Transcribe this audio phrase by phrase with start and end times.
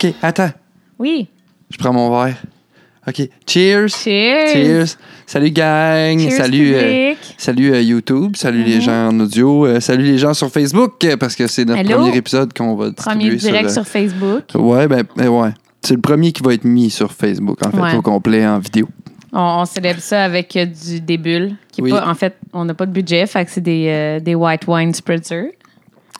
[0.00, 0.50] OK, attends.
[1.00, 1.26] Oui.
[1.70, 2.36] Je prends mon verre.
[3.08, 3.28] OK.
[3.48, 3.88] Cheers.
[3.88, 4.52] Cheers.
[4.52, 4.96] Cheers.
[5.26, 6.20] Salut, gang.
[6.20, 8.36] Cheers, salut, euh, salut euh, YouTube.
[8.36, 9.66] Salut les gens en audio.
[9.66, 13.30] Euh, salut les gens sur Facebook, parce que c'est notre premier épisode qu'on va Premier
[13.30, 13.82] distribuer direct sur...
[13.84, 14.44] sur Facebook.
[14.54, 15.50] Ouais, ben, ben ouais.
[15.82, 17.96] C'est le premier qui va être mis sur Facebook, en fait, Ouais.
[17.96, 18.88] au complet, en vidéo.
[19.32, 21.56] On, on célèbre ça avec du, des bulles.
[21.72, 21.90] Qui Oui.
[21.90, 24.94] pas, en fait, on n'a pas de budget, fait que c'est des, des white wine
[24.94, 25.50] spritzer.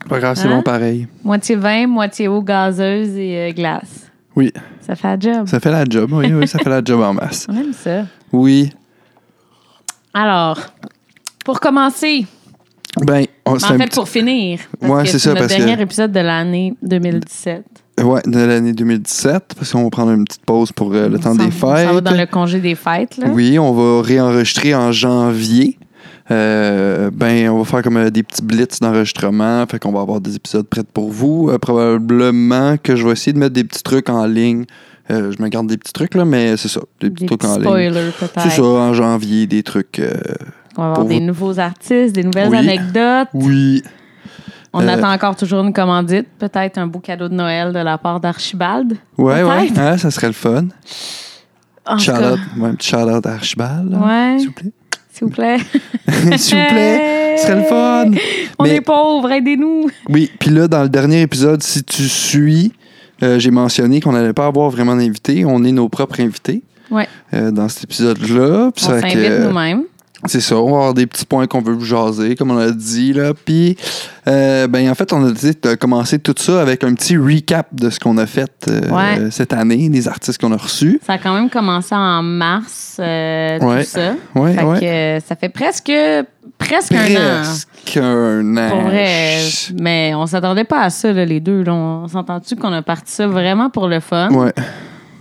[0.09, 0.57] Pas grave, c'est Hein?
[0.57, 1.07] bon pareil.
[1.25, 4.11] Moitié vin, moitié eau gazeuse et euh, glace.
[4.37, 5.47] Oui, Ça fait la job.
[5.49, 6.11] ça fait la job.
[6.13, 7.47] Oui, oui, ça fait la job en masse.
[7.51, 8.05] On aime ça.
[8.33, 8.71] Oui.
[10.15, 10.59] Alors,
[11.45, 12.27] pour commencer,
[13.01, 15.55] Ben, on, c'est en fait, pour finir, parce Ouais, que c'est c'est ça, notre parce
[15.55, 17.65] que- dernier épisode de l'année 2017.
[18.03, 21.21] Ouais, de l'année 2017, parce qu'on va prendre une petite pause pour euh, le On
[21.21, 22.05] temps des On s'en va fêtes.
[22.05, 23.17] dans le congé des fêtes.
[23.19, 23.27] Là.
[23.29, 25.77] Oui, on va réenregistrer en janvier.
[26.31, 29.65] Euh, ben, on va faire comme euh, des petits blitz d'enregistrement.
[29.67, 31.49] Fait qu'on va avoir des épisodes prêts pour vous.
[31.51, 34.65] Euh, probablement que je vais essayer de mettre des petits trucs en ligne.
[35.11, 36.81] Euh, je me garde des petits trucs, là, mais c'est ça.
[37.01, 37.95] Des petits Des trucs petits en ligne.
[38.43, 39.99] C'est ça, en janvier, des trucs.
[40.01, 40.13] euh,
[40.77, 41.25] On va avoir des vous.
[41.27, 42.59] nouveaux artistes, des nouvelles Oui.
[42.59, 43.29] anecdotes.
[43.33, 43.83] Oui.
[44.75, 47.97] On Euh, attend encore toujours une commandite, peut-être un beau cadeau de Noël de la
[47.97, 48.99] part d'Archibald.
[49.17, 49.71] Ouais, ouais.
[49.79, 50.67] Hein, ça serait le fun.
[51.87, 53.91] En tout Shout cas, out, ouais, un petit shout out à Archibald.
[53.91, 54.39] là, Ouais.
[54.39, 54.73] S'il vous plaît.
[55.19, 55.59] S'il vous plaît.
[56.37, 57.37] S'il vous plaît.
[57.39, 58.11] Ce serait le fun.
[58.59, 59.89] On Mais- est pauvres, aidez-nous.
[60.09, 62.73] Oui, puis là, dans le dernier épisode, si tu suis,
[63.23, 65.45] euh, j'ai mentionné qu'on n'allait pas avoir vraiment d'invités.
[65.45, 67.07] On est nos propres invités Ouais.
[67.35, 68.71] euh, dans cet épisode-là.
[68.75, 69.83] Puis On s'invite que- nous-mêmes.
[70.27, 72.73] C'est ça, on va avoir des petits points qu'on veut vous jaser, comme on a
[72.73, 73.13] dit.
[73.13, 73.33] Là.
[73.45, 73.77] Puis,
[74.27, 77.69] euh, ben, en fait, on a décidé de commencer tout ça avec un petit recap
[77.73, 79.31] de ce qu'on a fait euh, Ouais.
[79.31, 81.01] cette année, des artistes qu'on a reçus.
[81.07, 83.85] Ça a quand même commencé en mars, euh, Ouais.
[83.85, 84.15] tout ça.
[84.35, 84.81] Ouais, fait
[85.21, 85.93] que ça fait presque,
[86.59, 87.43] presque un an.
[87.43, 88.71] Presque un an.
[88.71, 89.39] Pour vrai.
[89.81, 91.63] Mais on s'attendait pas à ça, là, les deux.
[91.63, 91.73] là.
[91.75, 94.31] On s'entend-tu qu'on a parti ça vraiment pour le fun?
[94.33, 94.53] Ouais.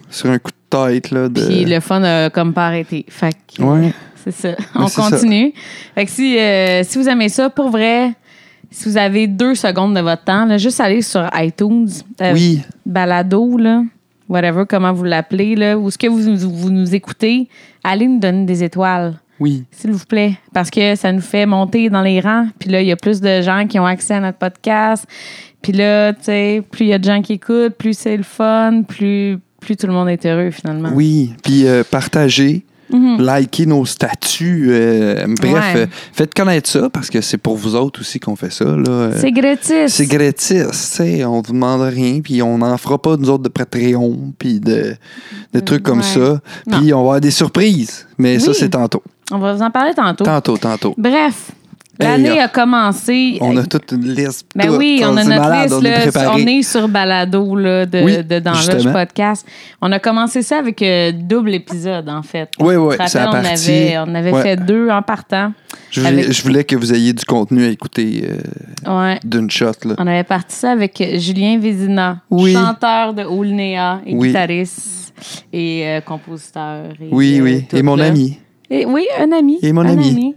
[0.09, 1.29] Sur un coup de tête, là.
[1.29, 1.45] De...
[1.45, 3.05] Puis le fun a comme pas arrêté.
[3.09, 3.61] Fait que.
[4.31, 4.55] C'est ça.
[4.75, 5.53] On c'est continue.
[5.95, 8.13] Fait que si, euh, si vous aimez ça, pour vrai,
[8.69, 11.89] si vous avez deux secondes de votre temps, là, juste aller sur iTunes,
[12.21, 12.61] euh, Oui.
[12.85, 13.83] balado, là,
[14.27, 17.47] whatever, comment vous l'appelez, là, ou ce que vous, vous nous écoutez,
[17.83, 19.15] allez nous donner des étoiles.
[19.39, 19.65] Oui.
[19.71, 22.47] S'il vous plaît, parce que ça nous fait monter dans les rangs.
[22.57, 25.05] Puis là, il y a plus de gens qui ont accès à notre podcast.
[25.61, 28.23] Puis là, tu sais, plus il y a de gens qui écoutent, plus c'est le
[28.23, 30.89] fun, plus, plus tout le monde est heureux finalement.
[30.93, 31.33] Oui.
[31.43, 32.63] Puis euh, partagez.
[32.91, 33.17] Mhm.
[33.19, 34.67] Likez nos statuts.
[34.69, 35.81] euh, bref, Ouais.
[35.81, 38.65] euh, faites connaître ça parce que c'est pour vous autres aussi qu'on fait ça.
[38.65, 39.87] Euh, C'est gratis.
[39.93, 44.33] C'est gratis, on vous demande rien, puis on n'en fera pas nous autres de Patreon,
[44.39, 44.95] puis de,
[45.53, 46.03] de trucs comme Ouais.
[46.03, 46.39] ça.
[46.71, 49.03] Puis on va avoir des surprises, mais ça c'est tantôt.
[49.31, 50.23] On va vous en parler tantôt.
[50.23, 50.93] Tantôt, tantôt.
[50.97, 51.51] Bref,
[51.99, 53.37] l'année Hey, a commencé.
[53.41, 54.47] On a toute une liste.
[54.55, 55.75] Ben oui, on a notre malade, liste.
[55.79, 58.51] on est là, on est sur Balado là, de, Oui, de Dans.
[58.53, 59.45] Lush Podcast.
[59.81, 62.49] On a commencé ça avec euh, double épisode, en fait.
[62.59, 64.41] Oui, oui, c'est on avait, on avait Ouais.
[64.41, 65.53] fait deux en partant.
[65.91, 68.25] Je voulais, avec- je voulais que vous ayez du contenu à écouter
[68.85, 69.19] euh, Ouais.
[69.23, 69.71] d'une shot.
[69.85, 69.95] Là.
[69.97, 72.53] On avait parti ça avec Julien Vézina, Oui.
[72.53, 74.27] chanteur de Oulnéa et Oui.
[74.27, 75.13] guitariste
[75.53, 76.85] et euh, compositeur.
[77.01, 77.65] et, Oui, euh, oui.
[77.73, 78.05] Et mon là.
[78.05, 78.37] ami.
[78.69, 79.59] Et, oui, un ami.
[79.61, 80.35] Et mon un ami.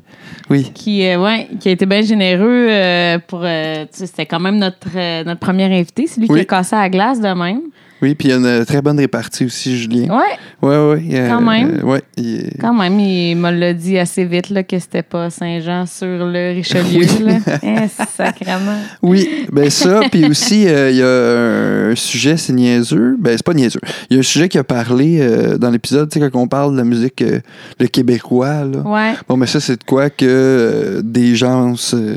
[0.48, 0.70] Oui.
[0.74, 3.40] Qui, euh, ouais, qui a été bien généreux euh, pour.
[3.44, 4.88] euh, C'était quand même notre,
[5.24, 6.06] notre premier invité.
[6.06, 6.36] C'est lui Oui.
[6.36, 7.62] qui a cassé la glace de même.
[8.02, 10.08] Oui, puis il y a une très bonne répartie aussi, Julien.
[10.08, 10.74] Ouais, Oui,
[11.10, 11.14] oui.
[11.28, 11.80] Quand même.
[11.84, 11.98] Oui.
[12.16, 15.84] il est- quand même, il me l'a dit assez vite là, que c'était pas Saint-Jean
[15.86, 17.06] sur le Richelieu.
[17.26, 17.38] là.
[17.62, 18.78] Eh, sacrément.
[19.02, 23.16] Oui, ben ça, puis aussi, euh, il y a un sujet, c'est niaiseux.
[23.18, 23.80] Ben, c'est pas niaiseux.
[24.08, 26.48] Il y a un sujet qui a parlé euh, dans l'épisode, tu sais, quand on
[26.48, 27.40] parle de la musique, euh,
[27.78, 28.78] le québécois, là.
[28.84, 29.12] Ouais.
[29.28, 32.16] Bon, mais ça, c'est de quoi que euh, des gens, euh,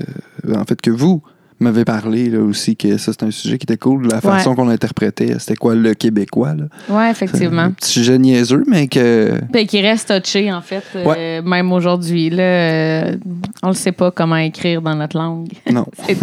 [0.56, 1.22] en fait, que vous
[1.64, 4.70] m'avez parlé, là, aussi, que ça, c'est un sujet qui était cool, la façon qu'on
[4.70, 6.66] interprétait, c'était quoi le québécois, là?
[6.90, 7.64] Ouais, C'est effectivement.
[7.64, 9.40] Un petit sujet niaiseux, mais que...
[9.52, 12.30] Ben, qui reste touché, en fait, euh, même aujourd'hui.
[12.30, 13.16] Là, euh,
[13.64, 15.50] on ne sait pas comment écrire dans notre langue.
[15.72, 15.86] Non.
[16.08, 16.18] C'est.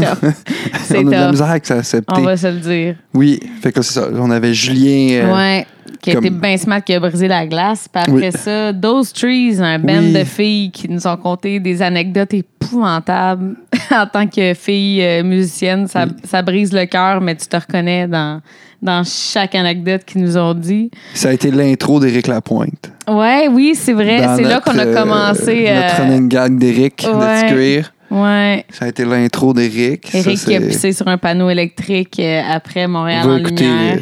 [0.85, 1.31] C'est on a de la tough.
[1.33, 1.81] misère avec ça.
[2.09, 2.97] On va se le dire.
[3.15, 4.09] Oui, fait que c'est ça.
[4.15, 5.25] On avait Julien...
[5.25, 5.67] euh, ouais.
[6.03, 7.87] Qui a comme- été bien smart, qui a brisé la glace.
[7.93, 8.33] Puis après Oui.
[8.33, 10.13] ça, Those Trees, un band Oui.
[10.13, 13.57] de filles qui nous ont conté des anecdotes épouvantables.
[13.91, 18.07] en tant que fille euh, musicienne, ça, ça brise le cœur, mais tu te reconnais
[18.07, 18.41] dans,
[18.81, 20.91] dans chaque anecdote qu'ils nous ont dit.
[21.15, 22.93] Ça a été l'intro d'Éric Lapointe.
[23.09, 24.19] Ouais, oui, c'est vrai.
[24.37, 25.69] C'est là notre, qu'on a euh, commencé.
[25.75, 27.81] notre euh, running gag d'Éric ouais.
[27.83, 27.83] de.
[28.11, 28.65] Ouais.
[28.71, 30.09] Ça a été l'intro d'Éric.
[30.11, 33.99] Ça, Eric qui a pissé sur un panneau électrique euh, après Montréal en écouter, lumière.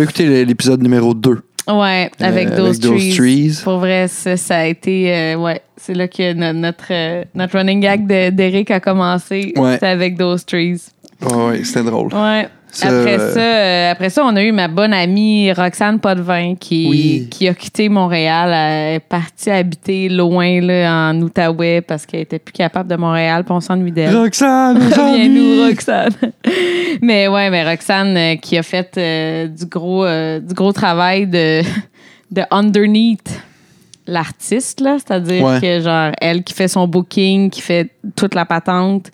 [0.00, 1.38] écouter l'épisode numéro 2.
[1.70, 3.14] Ouais, avec Euh, Those avec Those Trees.
[3.16, 3.60] Trees.
[3.62, 5.14] Pour vrai, ça, ça a été.
[5.14, 9.52] euh, ouais, c'est là que no- notre, euh, notre running gag de- d'Eric a commencé.
[9.56, 9.74] Ouais.
[9.74, 10.80] C'était avec Those Trees.
[11.20, 12.14] Ouais, ouais, c'était drôle.
[12.14, 12.48] Ouais.
[12.82, 17.26] Après ça, euh, après ça, on a eu ma bonne amie Roxane Potvin qui, Oui.
[17.30, 18.50] qui a quitté Montréal.
[18.52, 23.44] Elle est partie habiter loin là, en Outaouais parce qu'elle était plus capable de Montréal.
[23.44, 24.14] Puis on s'ennuie d'elle.
[24.16, 26.12] Roxane, Reviens-nous, Roxane.
[27.02, 31.62] mais ouais, mais Roxane euh, qui a fait euh, du gros du gros travail de,
[32.30, 33.40] de underneath
[34.06, 34.96] l'artiste, là.
[34.98, 35.60] C'est-à-dire Ouais.
[35.60, 39.10] que genre elle qui fait son booking, qui fait toute la patente.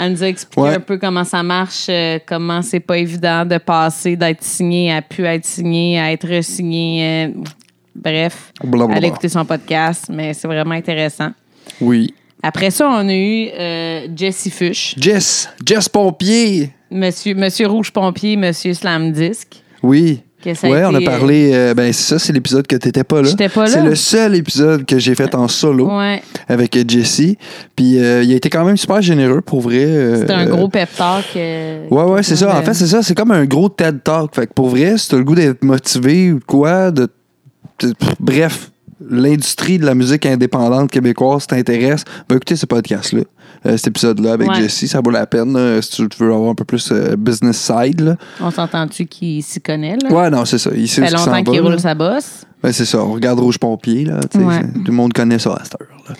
[0.00, 0.74] Elle nous a expliqué Ouais.
[0.76, 5.02] un peu comment ça marche, euh, comment c'est pas évident de passer d'être signé à
[5.02, 7.26] plus être signé, à être re-signé.
[7.26, 7.28] euh,
[7.96, 8.96] bref, Blablabla.
[8.96, 11.30] allez écouter son podcast, mais c'est vraiment intéressant.
[11.80, 12.14] Oui.
[12.42, 14.94] Après ça, on a eu euh, Jessie Fuchs.
[14.96, 16.70] Jess, Jess Pompier.
[16.90, 19.48] Monsieur, Monsieur Rouge Pompier, Monsieur Slam Disc.
[19.82, 20.20] Oui.
[20.42, 21.50] Que ça a Ouais, on a été, parlé.
[21.52, 23.28] euh, ben, c'est ça, c'est l'épisode que t'étais pas là.
[23.28, 23.66] J'étais pas là.
[23.66, 27.36] C'est le seul épisode que j'ai fait en solo Ouais, avec euh, Jessie.
[27.74, 29.84] Puis euh, il a été quand même super généreux pour vrai.
[29.84, 31.24] euh, c'était un euh, gros pep talk.
[31.36, 32.56] euh, Ouais, ouais, c'est ça.
[32.56, 33.02] En fait, c'est ça.
[33.02, 34.32] C'est comme un gros TED Talk.
[34.34, 37.08] Fait que pour vrai, si t'as le goût d'être motivé ou quoi, de,
[37.80, 38.70] de- bref,
[39.10, 43.22] l'industrie de la musique indépendante québécoise t'intéresse, ben écoutez ce podcast-là.
[43.66, 44.54] euh, cet épisode-là avec Ouais.
[44.62, 47.56] Jessie, ça vaut la peine là, si tu veux avoir un peu plus euh, business
[47.58, 48.00] side.
[48.00, 48.16] Là.
[48.40, 50.10] On s'entend-tu qu'il s'y connaît, là?
[50.12, 50.70] Ouais, non, c'est ça.
[50.74, 52.44] Il sait Ça fait longtemps qu'il roule sa bosse.
[52.62, 53.02] Ben, c'est ça.
[53.02, 54.04] On regarde Rouge Pompier.
[54.04, 54.62] Là, Ouais.
[54.62, 55.88] Tout le monde connaît ça à cette heure.
[56.08, 56.14] Là.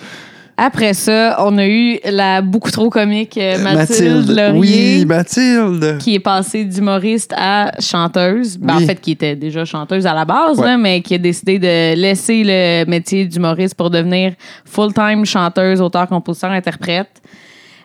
[0.60, 4.96] Après ça, on a eu la beaucoup trop comique euh, Mathilde, Laurier.
[4.98, 5.98] Oui, Mathilde.
[6.00, 8.58] qui est passée d'humoriste à chanteuse.
[8.58, 8.82] Ben, Oui.
[8.82, 10.66] En fait, qui était déjà chanteuse à la base, Ouais.
[10.66, 14.32] là, mais qui a décidé de laisser le métier d'humoriste pour devenir
[14.64, 17.22] full-time chanteuse, auteur, compositeur, interprète.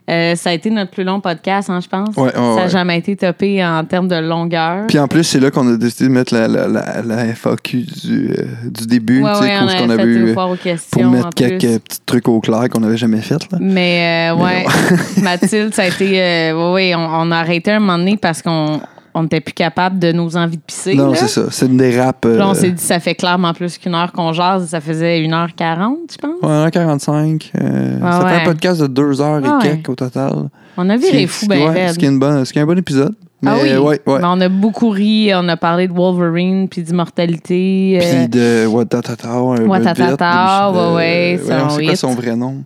[0.10, 2.16] Euh, ça a été notre plus long podcast, hein, je pense.
[2.18, 2.70] Ouais, ouais, ça n'a ouais.
[2.70, 4.88] jamais été topé en termes de longueur.
[4.88, 7.78] Puis en plus, c'est là qu'on a décidé de mettre la, la, la, la FAQ
[8.04, 10.56] du, euh, du début, tu sais, ouais, où on ce avait qu'on avait eu aux
[10.92, 11.58] pour mettre plus.
[11.58, 13.50] quelques petits trucs au clair qu'on n'avait jamais fait.
[13.50, 13.58] Là.
[13.62, 14.66] Mais, euh, ouais,
[15.22, 16.22] Mathilde, ça a été.
[16.22, 18.82] euh, ouais, on, on a arrêté un moment donné parce qu'on
[19.16, 20.96] on n'était plus capable de nos envies de pisser.
[20.96, 21.44] non, c'est ça.
[21.52, 22.22] C'est une dérape.
[22.22, 24.68] Puis là, on Euh, s'est dit, ça fait clairement plus qu'une heure qu'on jase.
[24.70, 26.42] Ça faisait 1h40, je pense.
[26.42, 27.52] ouais, 1h45.
[27.62, 28.42] euh, Ah ça fait ouais.
[28.42, 29.64] un podcast de 2 heures et Ah ouais.
[29.64, 30.50] quelques au total.
[30.78, 32.20] On a Ce qui viré est- fou, ce qui- ben ouais, ce qui est une
[32.20, 33.14] bonne- ce qui est un bon épisode.
[33.44, 34.20] Mais Ah oui, euh, ouais, ouais.
[34.20, 38.00] Mais on a beaucoup ri, on a parlé de Wolverine, puis d'immortalité.
[38.02, 39.42] euh, Puis de Watatata.
[39.42, 42.64] Watatata, ouais, ouais, euh, c'est quoi son vrai nom?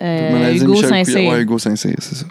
[0.00, 0.74] euh, Hugo.
[0.76, 1.30] Saint-Cyr.
[1.30, 2.26] Ouais, Hugo Saint-Cyr, c'est ça.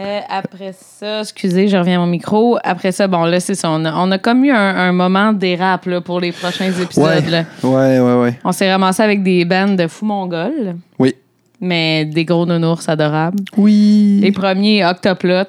[0.00, 2.56] Euh, après ça, excusez, je reviens à mon micro.
[2.64, 3.68] Après ça, bon, là, c'est ça.
[3.70, 7.04] On a, on a comme eu un, un moment dérap là, pour les prochains épisodes.
[7.04, 7.30] Ouais.
[7.30, 7.44] là.
[7.62, 8.38] Ouais, ouais, ouais.
[8.44, 11.14] On s'est ramassé avec des bandes de fous mongols, Oui.
[11.60, 13.40] mais des gros nounours adorables.
[13.58, 14.18] Oui.
[14.22, 15.44] Les premiers, Octoplot.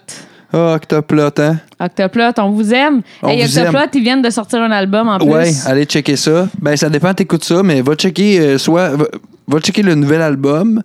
[0.51, 1.57] Ah, Octoplot, hein?
[1.79, 3.01] Octoplot, on vous aime.
[3.21, 5.27] On hey, vous Octoplot, ils viennent de sortir un album en plus.
[5.29, 6.47] Ouais, allez checker ça.
[6.61, 8.89] Ben, ça dépend, t'écoutes ça, mais va checker euh, soit.
[8.89, 9.05] Va,
[9.47, 10.83] va checker le nouvel album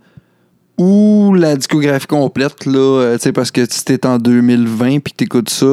[0.78, 2.78] ou la discographie complète, là.
[3.02, 5.66] euh, tu sais, parce que si t'es en 2020 puis que t'écoutes ça,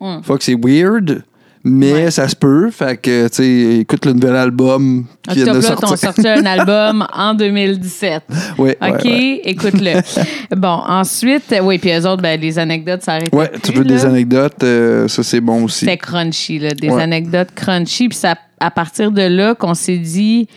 [0.00, 0.22] Mm.
[0.22, 1.22] faut que c'est weird.
[1.62, 2.10] Mais Ouais.
[2.10, 2.70] ça se peut.
[2.70, 5.98] Fait que, tu sais, écoute le nouvel album qui vient de Octoplot ont sortir.
[6.14, 8.22] sorti un album en 2017.
[8.56, 9.40] Ouais, ouais, OK, ouais.
[9.44, 10.00] écoute-le.
[10.56, 14.06] bon, ensuite, oui, puis eux autres, ben, les anecdotes, ça arrête Ouais, tu veux des
[14.06, 15.80] anecdotes, euh, ça c'est bon aussi.
[15.80, 18.08] C'était crunchy, là, des anecdotes crunchy.
[18.08, 20.48] Puis c'est à, à partir de là qu'on s'est dit,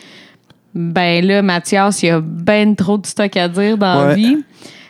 [0.75, 4.37] ben là, Mathias, il y a ben trop de stock à dire dans la vie.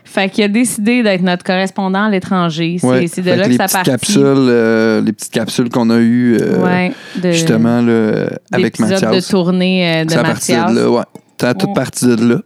[0.06, 2.78] Fait qu'il a décidé d'être notre correspondant à l'étranger.
[2.80, 3.02] C'est Ouais.
[3.06, 3.90] de Fait là que, ça partit.
[3.90, 9.00] capsules, euh, les petites capsules qu'on a eues euh, Ouais, de- justement là, avec d'épisodes
[9.02, 9.28] de Mathias.
[9.30, 10.72] tournée euh, de partir Mathias.
[10.76, 10.98] de là, ouais.
[11.42, 11.74] Ouais.
[11.74, 12.42] partie de là.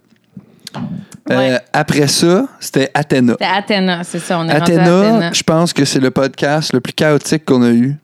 [1.30, 1.60] Euh, Ouais.
[1.74, 3.34] après ça, c'était Athéna.
[3.34, 4.40] C'était Athéna, c'est ça.
[4.40, 5.32] On est rendu à Athéna, Athéna.
[5.34, 7.96] je pense que c'est le podcast le plus chaotique qu'on a eu.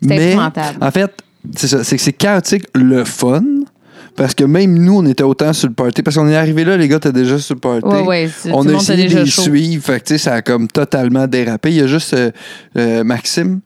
[0.00, 0.78] C'était Mais épouvantable.
[0.80, 1.10] en fait,
[1.56, 3.42] c'est ça, c'est que c'est chaotique le fun.
[4.16, 6.02] Parce que même nous, on était autant sur le party.
[6.02, 7.86] Parce qu'on est arrivé là, les gars étaient déjà sur le party.
[7.86, 9.42] Ouais, ouais, on a essayé de les chaud.
[9.42, 9.84] suivre.
[9.84, 11.70] Fait que, tu sais, ça a comme totalement dérapé.
[11.70, 12.30] Il y a juste euh,
[12.78, 13.60] euh, Maxime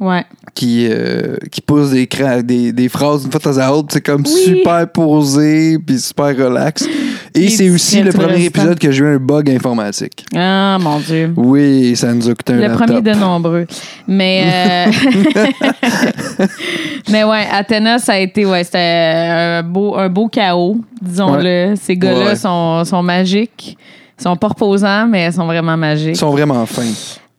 [0.00, 0.24] Ouais.
[0.54, 3.88] qui, euh, qui pose des, cra- des, des phrases une fois à autre.
[3.92, 4.42] C'est comme Oui.
[4.56, 6.86] super posé puis super relax.
[7.34, 10.24] Et c'est aussi le premier épisode que j'ai eu un bug informatique.
[10.34, 11.32] Ah, mon Dieu.
[11.36, 12.86] Oui, ça nous a coûté un Le laptop.
[12.86, 13.66] premier de nombreux.
[14.08, 14.92] Mais, euh,
[17.10, 21.74] mais ouais, Athéna, ça a été, ouais, c'était un beau, un beau chaos, disons-le.
[21.80, 22.36] Ces gars-là Ouais.
[22.36, 23.76] sont, sont magiques.
[24.18, 26.16] Ils sont pas reposants, mais ils sont vraiment Ils magiques.
[26.16, 26.82] sont vraiment fins.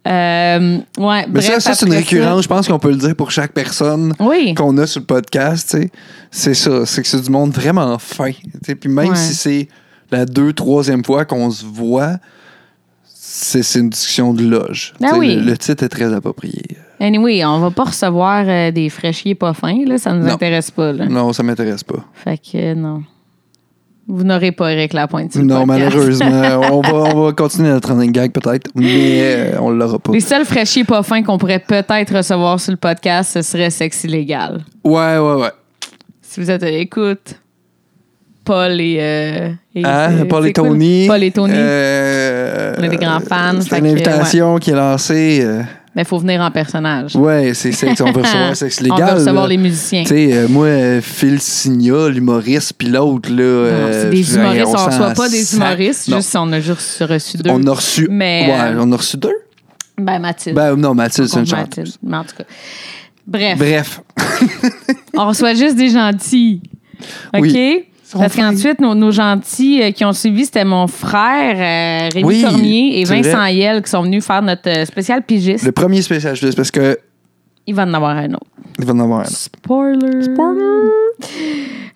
[0.08, 2.42] Euh, ouais, Mais ça, bref, ça c'est une récurrence.
[2.42, 4.56] Je pense qu'on peut le dire pour chaque personne Oui.
[4.56, 5.78] qu'on a sur le podcast.
[6.32, 6.88] C'est ça.
[6.88, 8.32] C'est que c'est du monde vraiment fin.
[8.64, 9.16] Puis même Ouais.
[9.16, 9.68] si c'est
[10.12, 12.18] la deux, troisième fois qu'on se voit,
[13.03, 14.94] c'est une discussion de loge.
[15.00, 15.36] Ben oui.
[15.36, 16.63] le, le titre est très approprié.
[17.00, 19.98] Anyway, on va pas recevoir euh, des fraîchiers pas fins, là.
[19.98, 20.34] Ça nous Non.
[20.34, 21.06] intéresse pas, là.
[21.08, 22.03] Non, ça m'intéresse pas.
[22.13, 23.03] Fait que, non.
[24.08, 25.32] Vous n'aurez pas Eric Lapointe.
[25.32, 25.96] sur Non, podcast.
[25.96, 26.27] malheureusement.
[26.72, 29.22] on, va, on va continuer notre running gag peut-être, mais
[29.53, 30.12] euh, on l'aura pas.
[30.12, 34.03] Les seuls fraîchiers pas fins qu'on pourrait peut-être recevoir sur le podcast, ce serait Sexe
[34.03, 34.63] illégal.
[34.84, 35.51] Ouais, ouais, ouais.
[36.22, 37.36] Si vous êtes à l'écoute,
[38.44, 38.98] Paul et.
[39.00, 41.08] euh, et Hein, c'est- Paul et Tony.
[41.08, 41.54] Paul et Tony.
[41.56, 45.40] Euh, On est des grands fans, C'est une que, invitation qui est lancée.
[45.44, 45.62] euh,
[45.96, 47.16] Mais il faut venir en personnage.
[47.16, 48.02] ouais, c'est sexe.
[48.02, 49.10] On veut recevoir sexe On légal.
[49.10, 49.50] veut recevoir là.
[49.50, 50.04] les musiciens.
[50.04, 53.36] Tu sais, euh, moi, euh, Phil Signa, l'humoriste, puis l'autre, là.
[53.38, 54.66] Non, euh, c'est des humoristes.
[54.68, 56.18] On s'en reçoit pas des humoristes, Non.
[56.18, 57.50] juste on a juste reçu deux.
[57.52, 58.08] On a reçu.
[58.10, 59.36] Mais, ouais, euh, on a reçu deux?
[59.98, 60.56] Ben, Mathilde.
[60.56, 61.78] Ben, non, Mathilde, c'est une chanteuse.
[61.78, 61.96] Mathilde.
[62.04, 62.44] Mais en tout cas.
[63.28, 64.02] Bref, Bref.
[65.16, 66.62] on reçoit juste des gentils.
[67.34, 67.42] OK?
[67.42, 67.86] Oui.
[68.20, 72.41] Parce qu'ensuite, nos, nos gentils euh, qui ont suivi, c'était mon frère, euh, Rémi Oui,
[72.41, 73.46] Cormier et Vincent.
[73.46, 75.63] Yel qui sont venus faire notre euh, spécial pigiste.
[75.65, 76.98] Le premier spécial, juste parce que
[77.68, 78.46] Il va en avoir un autre.
[78.80, 79.25] il va en avoir un.
[79.25, 80.25] Spoiler.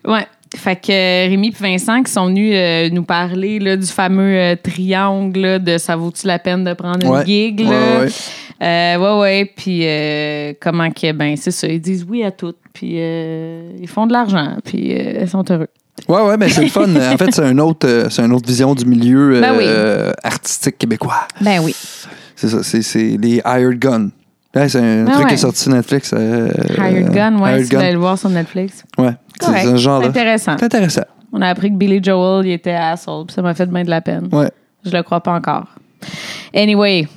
[0.06, 0.26] Ouais.
[0.54, 4.36] Fait que euh, Rémi et Vincent qui sont venus euh, nous parler là, du fameux
[4.38, 7.26] euh, triangle là, de ça vaut-tu la peine de prendre une Ouais.
[7.26, 7.60] gig?
[7.60, 8.00] Ouais, Là?
[8.00, 8.08] ouais.
[8.62, 9.52] Euh, ouais, ouais.
[9.56, 11.66] Puis euh, comment que, ben, c'est ça.
[11.66, 12.54] Ils disent oui à tout.
[12.72, 14.56] Puis euh, ils font de l'argent.
[14.64, 15.68] Puis euh, ils sont heureux.
[16.08, 16.84] Ouais, ouais, mais c'est le fun.
[16.94, 19.64] en fait, c'est un autre, euh, c'est une autre vision du milieu Ben oui.
[19.66, 21.26] euh, artistique québécois.
[21.40, 21.74] Ben oui.
[22.34, 24.10] C'est ça, c'est, c'est les Hired Gun.
[24.54, 25.28] Ouais, c'est un Ah truc ouais.
[25.28, 26.10] qui est sorti sur Netflix.
[26.14, 26.48] euh,
[26.78, 28.84] Hired Gun, ouais, Hired si vous allez le voir sur Netflix.
[28.98, 30.10] Ouais, c'est ce genre C'est là.
[30.10, 30.56] intéressant.
[30.58, 31.02] C'est intéressant.
[31.32, 33.26] On a appris que Billy Joel, il était asshole.
[33.26, 34.28] Puis ça m'a fait bien de la peine.
[34.32, 34.50] Ouais.
[34.84, 35.66] Je le crois pas encore.
[36.54, 37.08] Anyway,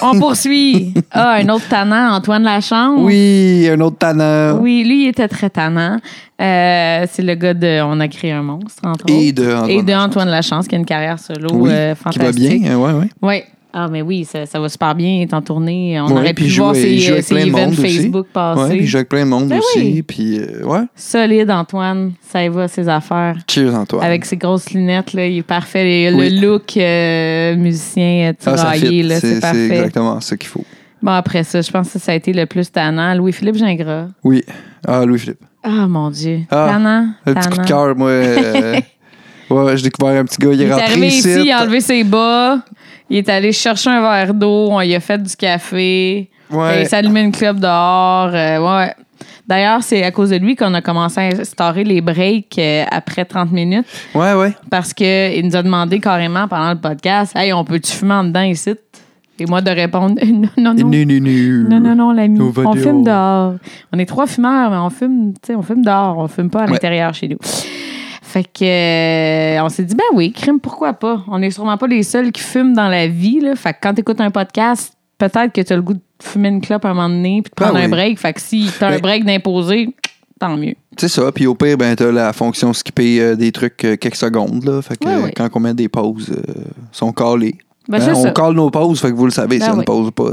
[0.00, 0.94] on poursuit.
[1.10, 2.98] Ah, un autre tannant, Antoine Lachance.
[3.00, 4.58] Oui, un autre tannant.
[4.60, 5.98] Oui, lui, il était très tannant.
[6.40, 9.42] Euh, c'est le gars de On a créé un monstre, entre Et autres.
[9.42, 9.92] de Antoine Et de.
[9.92, 12.62] Antoine Lachance, qui a une carrière solo Oui, euh, qui fantastique.
[12.62, 12.78] va bien.
[12.78, 13.08] Ouais, ouais.
[13.22, 13.42] Oui.
[13.74, 15.20] Ah, mais oui, ça, ça va super bien.
[15.22, 15.98] Est en tournée.
[16.00, 17.98] On Ouais, aurait pu voir ses, ses events aussi.
[17.98, 18.60] Facebook passer.
[18.60, 19.78] Ouais, puis il joue avec plein de monde Ben aussi.
[19.78, 20.02] oui.
[20.02, 20.82] Puis, euh, ouais.
[20.94, 22.12] Solide, Antoine.
[22.20, 23.36] Ça y va, ses affaires.
[23.50, 24.04] Cheers, Antoine.
[24.04, 26.10] Avec ses grosses lunettes, là, il est parfait.
[26.10, 26.30] Le, Oui.
[26.38, 29.64] le look euh, musicien euh, Ah, tiraillé, là, C'est, c'est c'est parfait.
[29.68, 30.64] exactement ce qu'il faut.
[31.00, 33.14] Bon, après ça, je pense que ça a été le plus tannant.
[33.14, 34.06] Louis-Philippe Gingras.
[34.22, 34.44] Oui.
[34.86, 35.40] Ah, Louis-Philippe.
[35.64, 36.40] Ah, mon Dieu.
[36.50, 37.08] Ah, tannant.
[37.24, 38.08] Un petit coup de cœur, moi.
[38.10, 38.80] euh,
[39.50, 41.28] ouais, j'ai découvert un petit gars, il est Il est rentré arrivé ici.
[41.30, 42.58] ici, il a enlevé ses bas.
[43.12, 44.68] Il est allé chercher un verre d'eau.
[44.70, 46.30] On lui a fait du café.
[46.50, 46.82] Ouais.
[46.82, 48.30] Il s'est allumé une club dehors.
[48.34, 48.94] euh, ouais.
[49.46, 53.24] D'ailleurs, c'est à cause de lui qu'on a commencé à instaurer les breaks euh, après
[53.24, 54.52] 30 minutes Ouais, ouais.
[54.70, 58.42] parce qu'il nous a demandé carrément pendant le podcast Hey, on peut-tu fumer en dedans
[58.42, 58.74] ici
[59.38, 60.88] Et moi de répondre Non, non, non.
[60.88, 61.66] Nu, nu.
[61.68, 62.40] Non, non, non, l'ami.
[62.40, 63.54] On fume dehors.
[63.92, 66.16] On est trois fumeurs, mais on fume, on fume dehors.
[66.18, 66.72] On fume pas à Ouais.
[66.72, 67.38] l'intérieur chez nous.
[68.32, 68.64] Fait que
[69.58, 71.22] euh, on s'est dit, ben oui, crime, pourquoi pas?
[71.28, 73.40] On n'est sûrement pas les seuls qui fument dans la vie.
[73.40, 73.54] Là.
[73.56, 76.48] Fait que quand tu écoutes un podcast, peut-être que tu as le goût de fumer
[76.48, 78.18] une clope à un moment donné puis de Ben prendre un break.
[78.18, 79.94] Fait que si tu as un Ben- break d'imposer,
[80.40, 80.74] tant mieux.
[80.96, 81.30] C'est ça.
[81.30, 84.64] Puis au pire, ben, t'as la fonction skipper euh, des trucs euh, quelques secondes.
[84.64, 84.80] Là.
[84.80, 86.32] Fait que euh, quand on met des pauses,
[86.90, 87.56] sont calées.
[87.88, 89.82] Ben, Hein, on cale nos pauses, fait que vous le savez Ben si on ne
[89.82, 90.30] pause pas.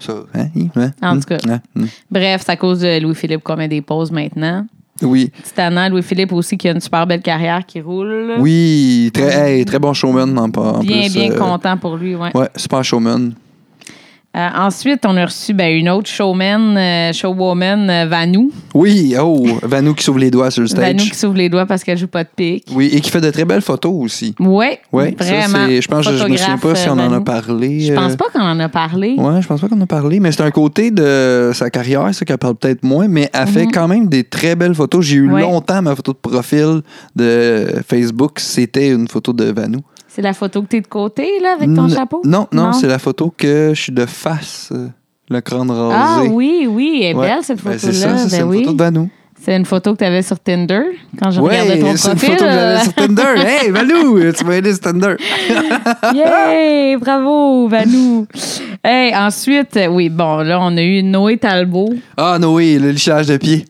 [0.00, 1.38] Ça, hein, hein, En tout cas.
[1.48, 1.86] hein, hum.
[2.10, 4.66] Bref, c'est à cause de Louis-Philippe qu'on met des pauses maintenant.
[5.02, 5.30] Oui.
[5.42, 8.34] Petit tannant, Louis-Philippe aussi qui a une super belle carrière qui roule.
[8.38, 11.12] Oui, très, hey, très bon showman en, en Bien, plus.
[11.14, 12.36] bien euh, content pour lui, ouais.
[12.36, 13.32] Ouais, super showman.
[14.36, 18.52] Euh, ensuite, on a reçu ben, une autre showman, euh, showwoman, euh, Vanou.
[18.74, 20.84] Oui, oh, Vanou qui s'ouvre les doigts sur le stage.
[20.84, 22.66] Vanou qui s'ouvre les doigts parce qu'elle joue pas de pique.
[22.72, 24.34] Oui, et qui fait de très belles photos aussi.
[24.38, 25.66] Ouais, Oui, vraiment.
[25.80, 27.80] je pense que je me souviens pas si on en a parlé.
[27.80, 29.14] Je pense pas qu'on en a parlé.
[29.16, 32.14] Ouais, je pense pas qu'on en a parlé, mais c'est un côté de sa carrière,
[32.14, 33.72] ça qu'elle parle peut-être moins, mais elle fait Mhm.
[33.72, 35.04] quand même des très belles photos.
[35.06, 35.40] J'ai eu Ouais.
[35.40, 36.82] longtemps ma photo de profil
[37.16, 39.80] de Facebook, c'était une photo de Vanou.
[40.18, 42.22] C'est la photo que t'es de côté, là, avec ton N- chapeau?
[42.24, 42.72] Non, non, Non?
[42.72, 44.88] c'est la photo que je suis de face, euh,
[45.30, 45.94] le crâne rasé.
[45.96, 47.28] Ah oui, oui, elle est Ouais.
[47.28, 47.92] belle, cette Ben, photo-là.
[47.92, 48.58] c'est ça, c'est Ben une oui.
[48.64, 49.10] photo de Vanou.
[49.40, 50.80] C'est une photo que t'avais sur Tinder
[51.22, 52.30] quand je Oui, regardais ton c'est une profil.
[52.30, 53.22] photo que euh, j'avais sur Tinder.
[53.62, 55.14] hey, Vanou, tu m'as aidé sur Tinder.
[56.16, 56.96] Yay!
[56.96, 58.26] Bravo, Vanou!
[58.82, 61.90] Hey, ensuite, euh, oui, bon, là, on a eu Noé Talbot.
[62.16, 63.64] Ah, Noé, le lichage de pied.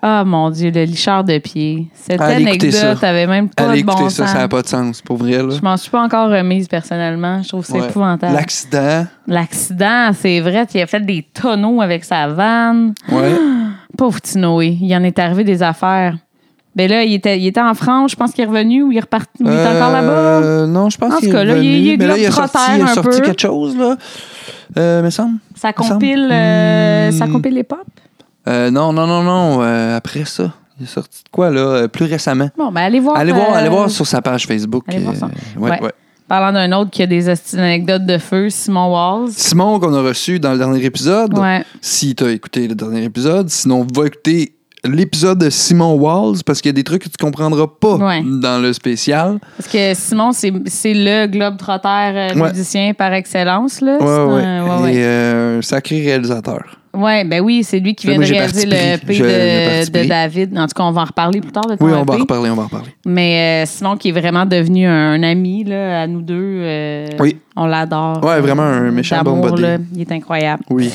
[0.00, 1.88] Ah, mon Dieu, le lichard de pied.
[1.92, 4.32] Cette Allez anecdote avait même pas Allez de bon écouter ça, sens.
[4.32, 5.42] ça n'a pas de sens, pour vrai.
[5.42, 5.48] Là.
[5.56, 7.42] Je m'en suis pas encore remise personnellement.
[7.42, 7.86] Je trouve que c'est Ouais.
[7.88, 8.32] épouvantable.
[8.34, 9.06] L'accident.
[9.26, 12.94] L'accident, c'est vrai, il a fait des tonneaux avec sa vanne.
[13.10, 13.32] Ouais.
[13.98, 16.16] Pauvre petit Noé, il en est arrivé des affaires.
[16.76, 18.98] Ben là, il était, il était en France, je pense qu'il est revenu ou il
[18.98, 19.30] est reparti.
[19.40, 20.08] Il est encore là-bas.
[20.08, 22.30] Euh, non, je pense En qu'il tout est cas, là, il- il là, il a
[22.30, 23.96] sorti, il a sorti quelque chose, là.
[24.76, 25.38] Euh, me semble.
[25.56, 27.12] Ça compile, euh, Hmm.
[27.12, 27.78] ça compile les pop.
[28.48, 29.62] Euh, non, non, non, non.
[29.62, 32.48] euh, après ça, il est sorti de quoi, là, euh, plus récemment?
[32.56, 33.16] Bon, ben allez voir.
[33.16, 34.84] allez, voir, allez voir sur sa page Facebook.
[34.88, 35.26] allez voir ça.
[35.56, 35.82] ouais, Ouais.
[35.82, 35.92] ouais.
[36.28, 39.30] Parlant d'un autre qui a des esti- anecdotes de feu, Simon Walls.
[39.32, 41.36] Simon, qu'on a reçu dans le dernier épisode.
[41.38, 41.64] Ouais.
[41.80, 44.52] Si tu as écouté le dernier épisode, sinon, va écouter
[44.84, 48.22] l'épisode de Simon Walls parce qu'il y a des trucs que tu comprendras pas Ouais.
[48.24, 49.38] dans le spécial.
[49.56, 52.50] Parce que Simon, c'est c'est le globe-trotter euh, Ouais.
[52.50, 53.80] musicien par excellence.
[53.80, 53.92] Là.
[53.92, 54.44] Ouais, C'est ouais.
[54.44, 55.02] un- ouais, Et ouais.
[55.02, 56.62] euh, un sacré réalisateur.
[56.98, 58.76] Ouais, ben oui, c'est lui qui vient de réaliser le
[59.12, 60.58] j'ai de, David.
[60.58, 62.22] En tout cas, on va en reparler plus tard de Oui, on va en EP.
[62.22, 62.88] reparler, on va en reparler.
[63.06, 66.34] Mais euh, Simon, qui est vraiment devenu un, ami là, à nous deux.
[66.62, 67.36] euh, Oui.
[67.54, 68.22] On l'adore.
[68.24, 69.62] Ouais, vraiment un méchant bon buddy.
[69.62, 69.78] là.
[69.94, 70.64] Il est incroyable.
[70.70, 70.92] Oui.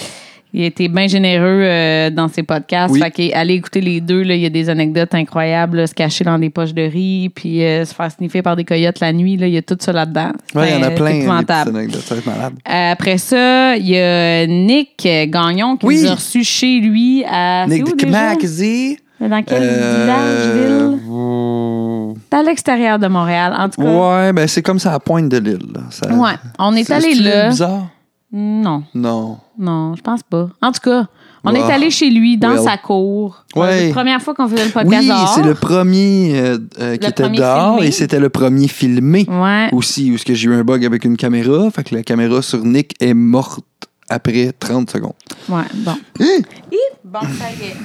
[0.55, 2.93] Il a été bien généreux euh, dans ses podcasts.
[2.93, 2.99] Oui.
[3.01, 4.21] Fait que, allez écouter les deux.
[4.21, 5.77] Là, il y a des anecdotes incroyables.
[5.77, 8.63] là, se cacher dans des poches de riz, puis euh, se faire sniffer par des
[8.63, 9.35] coyotes la nuit.
[9.35, 10.31] Là, il y a tout ça là-dedans.
[10.53, 11.05] Ouais, il y en a C'est plein.
[11.05, 11.69] des petites épouvantable.
[11.77, 12.53] anecdotes, Ça va être malade.
[12.69, 16.01] Euh, Après ça, il y a Nick Gagnon qui Oui.
[16.03, 17.65] nous a reçus chez lui à.
[17.67, 18.11] c'est Nick où de déjà?
[18.29, 18.97] Mackenzie.
[19.19, 22.19] Dans quel Euh, village, ville?
[22.29, 23.55] C'est à l'extérieur de Montréal.
[23.57, 23.87] En tout cas,
[24.27, 25.59] Ouais, ben c'est comme ça à pointe de l'île.
[25.73, 25.81] là.
[25.89, 26.31] Ça- ouais.
[26.59, 27.49] On est C'est- allé c'est-tu là.
[27.49, 27.87] bizarre?
[28.35, 29.37] Non, Non.
[29.59, 30.49] non, je pense pas.
[30.61, 31.05] En tout cas,
[31.43, 31.55] on Wow.
[31.57, 32.63] est allé chez lui dans Well.
[32.63, 33.45] sa cour.
[33.55, 33.77] Ouais.
[33.77, 37.03] C'est la première fois qu'on faisait le podcast Oui, c'est le premier euh, euh, qui
[37.05, 37.87] Le était premier dehors filmé.
[37.87, 39.69] et c'était le premier filmé Ouais.
[39.71, 41.69] aussi où ce que j'ai eu un bug avec une caméra.
[41.69, 43.63] Fait que la caméra sur Nick est morte
[44.09, 45.13] après 30 secondes.
[45.47, 45.91] Ouais, bon.
[46.19, 46.39] Hein?
[46.71, 47.75] Hi, Bon, ça y est.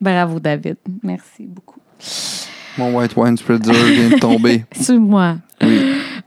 [0.00, 0.76] Bravo, David.
[1.02, 1.80] Merci beaucoup.
[2.76, 4.64] Mon white wine spreader vient de tomber.
[4.80, 5.36] Sur moi.
[5.62, 5.80] Oui.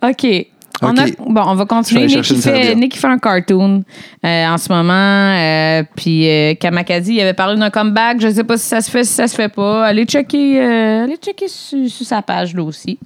[0.03, 0.47] OK.
[0.81, 2.05] On a, bon, on va continuer.
[2.07, 2.77] Nick, il fait, serviette.
[2.77, 3.83] Nick il fait un cartoon
[4.25, 4.91] euh, en ce moment.
[4.93, 8.19] euh, puis euh, Kamakadi, il avait parlé d'un comeback.
[8.19, 9.85] Je ne sais pas si ça se fait, si ça se fait pas.
[9.85, 12.97] Allez checker, euh, allez checker sur, sur sa page là aussi.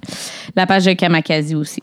[0.54, 1.82] La page de Kamakadi aussi.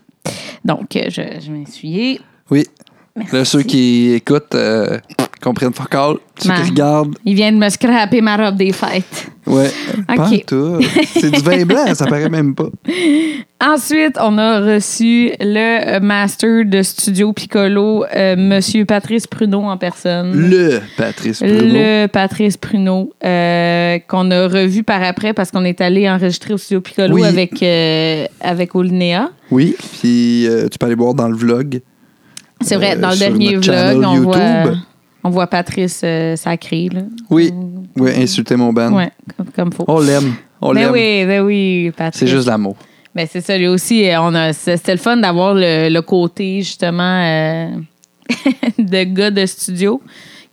[0.66, 2.22] Donc, euh, je, je m'essuyer.
[2.50, 2.66] Oui.
[3.15, 3.36] Merci.
[3.36, 4.98] Là, ceux qui écoutent euh,
[5.41, 6.15] comprennent all.
[6.39, 9.27] Ceux qui regardent, Il vient de me scraper ma robe des fêtes.
[9.46, 9.70] ouais.
[10.10, 10.46] OK.
[10.46, 10.79] Pas.
[11.13, 12.70] C'est du vin blanc, ça paraît même pas.
[13.62, 20.31] Ensuite, on a reçu le master de studio Piccolo, euh, Monsieur Patrice Pruneau en personne.
[20.50, 21.59] Le Patrice Bruno.
[21.61, 26.57] Le Patrice Pruneau, euh, qu'on a revu par après parce qu'on est allé enregistrer au
[26.57, 27.24] studio Piccolo Oui.
[27.25, 29.29] avec, euh, avec Olinéa.
[29.51, 31.79] Oui, puis tu peux aller voir dans le vlog.
[32.64, 34.24] C'est vrai, Euh, dans le dernier vlog, on YouTube.
[34.24, 34.74] voit,
[35.24, 36.90] on voit Patrice euh, sacré.
[36.92, 37.02] Là.
[37.30, 37.52] Oui,
[37.98, 38.92] oui, insulter mon band.
[38.94, 39.86] Ouais, comme, comme faut.
[39.88, 40.34] On l'aime.
[40.62, 40.92] On ben l'aime.
[40.92, 42.20] oui, ben oui, Patrice.
[42.20, 42.76] C'est juste l'amour.
[43.16, 46.02] Ben c'est ça, lui aussi, euh, on a, c'est- c'était le fun d'avoir le, le
[46.02, 47.68] côté justement euh,
[48.80, 50.02] de gars de studio.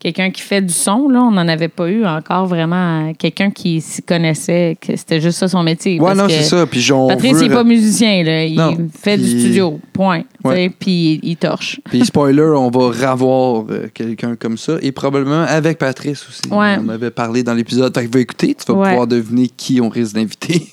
[0.00, 3.12] Quelqu'un qui fait du son, là, on n'en avait pas eu encore vraiment.
[3.12, 6.00] Quelqu'un qui s'y connaissait, que c'était juste ça son métier.
[6.00, 6.66] Ouais, non, c'est ça.
[6.66, 8.44] Puis Patrice, il n'est pas musicien, là.
[8.46, 10.22] Il Non, fait du studio, point.
[10.42, 10.70] Ouais.
[10.70, 11.80] Puis il, il torche.
[11.84, 14.78] Puis spoiler, on va revoir euh, quelqu'un comme ça.
[14.80, 16.50] Et probablement avec Patrice aussi.
[16.50, 16.78] Ouais.
[16.82, 17.94] On avait parlé dans l'épisode.
[17.94, 18.88] Fait que va écouter, tu vas Ouais.
[18.88, 20.66] pouvoir deviner qui on risque d'inviter.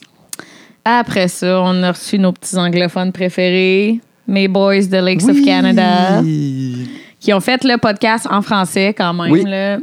[0.85, 6.21] Après ça, on a reçu nos petits anglophones préférés, mes boys de Lakes of Canada,
[6.23, 6.87] Oui.
[7.19, 9.31] Qui ont fait le podcast en français quand même.
[9.31, 9.43] Oui.
[9.43, 9.77] Là.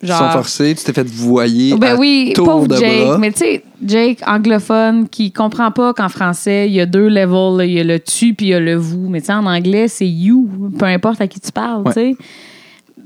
[0.00, 1.74] Ils sont forcés, tu t'es fait voyer.
[1.76, 3.04] Ben à oui, tour pauvre de Jake.
[3.04, 3.18] bras.
[3.18, 7.66] Mais tu sais, Jake, anglophone, qui comprend pas qu'en français, il y a deux levels.
[7.68, 9.08] Il y a le tu puis il y a le vous.
[9.08, 11.92] Mais tu sais, en anglais, c'est you, peu importe à qui tu parles, Ouais.
[11.92, 12.16] tu sais.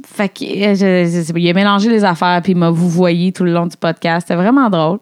[0.07, 3.33] Fait que, euh, je- je il a mélangé les affaires puis il m'a vous voyé
[3.33, 4.27] tout le long du podcast.
[4.29, 4.99] C'était vraiment drôle.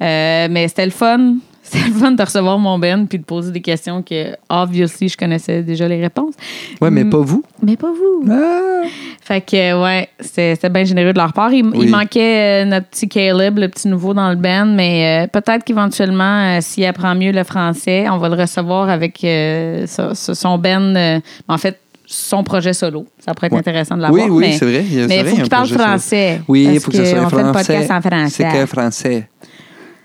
[0.00, 1.34] Euh, mais c'était le fun.
[1.68, 5.16] C'était le fun de recevoir mon Ben puis de poser des questions que, obviously, je
[5.16, 6.34] connaissais déjà les réponses.
[6.80, 7.42] Ouais, mais pas vous.
[7.62, 8.30] Mais pas vous.
[8.30, 8.84] Ah.
[9.20, 11.52] Fait que, ouais, c'était bien généreux de leur part.
[11.52, 11.78] Il, Oui.
[11.86, 15.64] il manquait euh, notre petit Caleb, le petit nouveau dans le band, mais euh, peut-être
[15.64, 21.58] qu'éventuellement, euh, s'il apprend mieux le français, on va le recevoir avec son euh, en
[21.58, 23.06] fait, son projet solo.
[23.18, 23.58] Ça pourrait être Ouais.
[23.58, 24.28] intéressant de Oui, l'avoir.
[24.36, 24.84] oui, mais c'est vrai.
[24.88, 26.40] Il mais c'est il faut qu'il parle français.
[26.46, 27.74] Oui, il faut que ça soit fait le français.
[27.74, 29.28] podcast en C'est que français.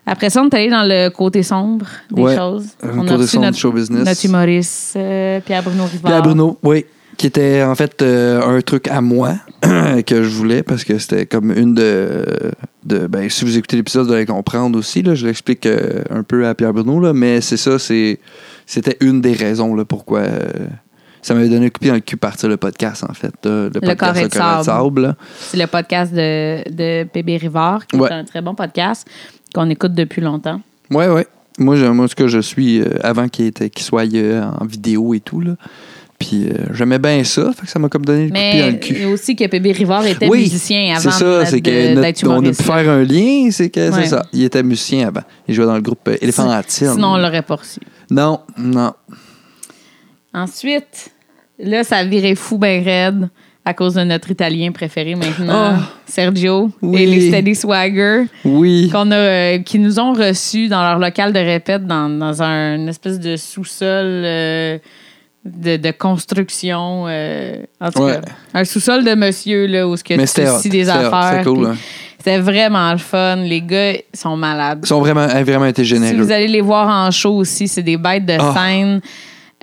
[0.05, 2.35] Après ça, on est allé dans le côté sombre des Ouais.
[2.35, 2.65] choses.
[2.83, 4.05] Le On a côté reçu sombre notre, show business.
[4.05, 6.11] notre humoriste, euh, Pierre-Bruno Rivard.
[6.11, 6.85] Pierre Bruno, oui.
[7.17, 11.27] Qui était en fait euh, un truc à moi que je voulais parce que c'était
[11.27, 12.25] comme une de.
[12.83, 15.03] de ben, si vous écoutez l'épisode, vous allez comprendre aussi.
[15.03, 18.17] Là, je l'explique euh, un peu à Pierre Bruno, là, mais c'est ça, c'est,
[18.65, 20.23] c'était une des raisons là, pourquoi.
[21.21, 23.33] ça m'avait donné un coup de pied dans le cul partir le podcast, en fait.
[23.43, 24.27] le podcast Le
[24.59, 25.15] de Sable.
[25.37, 28.09] C'est le podcast de, de Bébé Rivard, qui Ouais.
[28.09, 29.07] est un très bon podcast
[29.53, 30.61] qu'on écoute depuis longtemps.
[30.89, 31.27] Ouais, ouais.
[31.59, 35.19] Moi, je- moi, tout cas, je suis euh, avant qu'il, soit euh, en vidéo et
[35.19, 35.41] tout.
[35.41, 35.55] Là.
[36.17, 38.59] Puis euh, j'aimais bien ça, fait que ça m'a comme donné le coup de pied
[38.61, 38.95] dans le Mais cul.
[39.01, 42.01] et aussi que Bébé Rivard était Oui, musicien avant C'est ça, de- c'est que notre-
[42.01, 44.03] d'être on a pu faire un lien, c'est que Ouais.
[44.03, 44.23] c'est ça.
[44.31, 45.23] Il était musicien avant.
[45.47, 46.87] Il jouait dans le groupe euh, Éléphant Antille.
[46.89, 47.79] Sinon, on l'aurait pas reçu.
[48.11, 48.93] Non, non.
[50.33, 51.11] Ensuite,
[51.59, 53.29] là, ça viré fou ben raide
[53.63, 55.83] à cause de notre Italien préféré maintenant, Oh.
[56.07, 57.03] Sergio Oui.
[57.03, 58.89] et les Steady Swagger, Oui.
[58.91, 62.75] qu'on a, euh, qui nous ont reçus dans leur local de répète dans, dans un
[62.75, 64.77] une espèce de sous-sol euh,
[65.45, 67.05] de, de construction.
[67.07, 68.13] euh, en tout Ouais.
[68.13, 68.21] cas,
[68.55, 71.29] un sous-sol de monsieur, là, où ce que tu hot, des affaires.
[71.31, 71.77] c'était cool, puis hein.
[72.17, 73.37] C'était vraiment le fun.
[73.37, 74.81] Les gars sont malades.
[74.83, 76.21] Ils sont vraiment, ont vraiment été Si généreux.
[76.21, 78.53] vous allez les voir en show aussi, c'est des bêtes de Ah.
[78.55, 79.01] scène.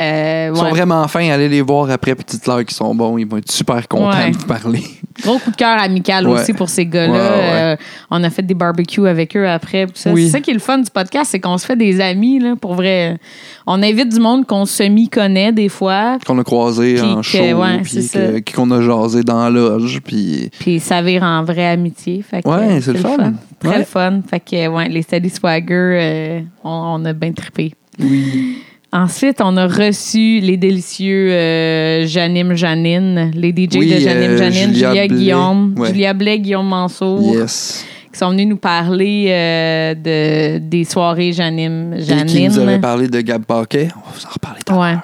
[0.00, 1.28] Euh, Ils sont vraiment fins.
[1.30, 3.18] Allez les voir après, puis dites-leur qu'ils sont bons.
[3.18, 4.30] Ils vont être super contents Ouais.
[4.30, 4.82] de vous parler.
[5.22, 6.40] Gros coup de cœur amical Ouais.
[6.40, 7.14] aussi pour ces gars-là.
[7.14, 7.76] Euh,
[8.08, 9.86] on a fait des barbecues avec eux après.
[10.06, 10.26] Oui.
[10.26, 12.54] C'est ça qui est le fun du podcast, c'est qu'on se fait des amis, là,
[12.54, 13.18] pour vrai.
[13.66, 17.38] On invite du monde qu'on semi-connaît des fois, Qu'on a croisé Puis en show,
[17.82, 20.00] puis qu'on a jasé dans la loge.
[20.04, 22.22] Puis puis ça vire en vraie amitié.
[22.22, 23.32] Fait que, Ouais, c'est le fun.
[23.58, 24.20] Très le fun.
[24.30, 27.74] Fait que, ouais, les Steady Swagger, euh, on, on a bien trippé.
[27.98, 28.58] oui.
[28.90, 34.38] Ensuite, on a reçu les délicieux euh, Janine Janine, les DJ Oui, de Janine euh,
[34.38, 35.08] Janine, Julia Julia, Blais.
[35.08, 35.88] Guillaume, Ouais.
[35.88, 37.84] Julia Blais, Guillaume Mansour, Yes.
[38.10, 42.12] qui sont venus nous parler euh, de, des soirées Janine Et qui
[42.48, 42.80] nous avait Janine.
[42.80, 43.88] parlé de Gab Paquet.
[43.94, 44.94] On va vous en reparler.
[44.94, 44.98] Ouais.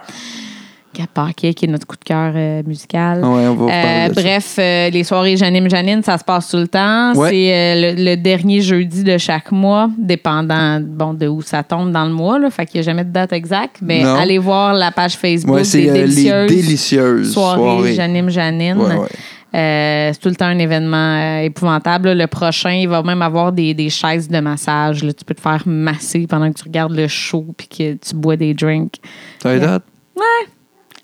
[1.36, 3.18] Qui est notre coup de cœur euh, musical.
[3.24, 6.68] Ouais, on va Euh, bref, euh, les soirées Janine Janine, ça se passe tout le
[6.68, 7.12] temps.
[7.14, 7.30] Ouais.
[7.30, 12.04] C'est le, le dernier jeudi de chaque mois, dépendant bon, de où ça tombe dans
[12.04, 12.38] le mois.
[12.38, 13.76] Là, fait qu'il n'y a jamais de date exacte.
[13.82, 14.14] Mais Non.
[14.14, 17.94] allez voir la page Facebook Ouais, des c'est euh, les délicieuses délicieuses soirées, soirées.
[17.94, 18.78] Janine Janine.
[18.78, 19.08] Ouais, ouais.
[19.56, 22.08] Euh, c'est tout le temps un événement euh, épouvantable.
[22.08, 22.14] là.
[22.14, 25.04] Le prochain, il va même avoir des, des chaises de massage.
[25.04, 25.12] là.
[25.12, 28.36] Tu peux te faire masser pendant que tu regardes le show puis que tu bois
[28.36, 28.96] des drinks.
[29.42, 29.82] Ça va être
[30.16, 30.48] Yeah.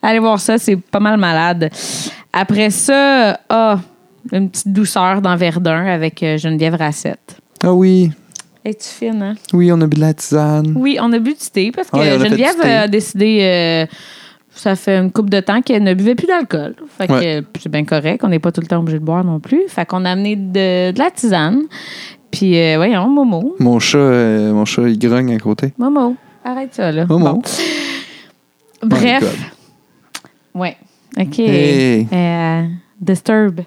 [0.03, 1.71] Allez voir ça, c'est pas mal malade.
[2.33, 3.79] Après ça, ah,
[4.33, 7.37] une petite douceur dans Verdun avec euh, Geneviève Rassette.
[7.63, 8.11] Ah oui.
[8.65, 9.35] Es-tu fine, hein?
[9.53, 10.73] Oui, on a bu de la tisane.
[10.77, 13.87] Oui, on a bu du thé parce que a Geneviève a décidé, euh,
[14.55, 16.75] ça fait une couple de temps qu'elle ne buvait plus d'alcool.
[16.99, 17.43] Fait que Ouais.
[17.59, 19.63] c'est bien correct, on n'est pas tout le temps obligé de boire non plus.
[19.69, 21.63] Fait qu'on a amené de, de la tisane.
[22.31, 23.57] Puis, euh, voyons, Momo.
[23.59, 25.73] Mon chat, euh, mon chat, il grogne à côté.
[25.79, 27.07] Momo, arrête ça, là.
[27.07, 27.33] Momo.
[27.33, 27.43] Bon.
[28.83, 29.53] Bref.
[30.55, 30.77] Ouais.
[31.19, 31.39] OK.
[31.39, 32.07] Hey.
[32.13, 32.63] Euh,
[33.01, 33.61] disturb.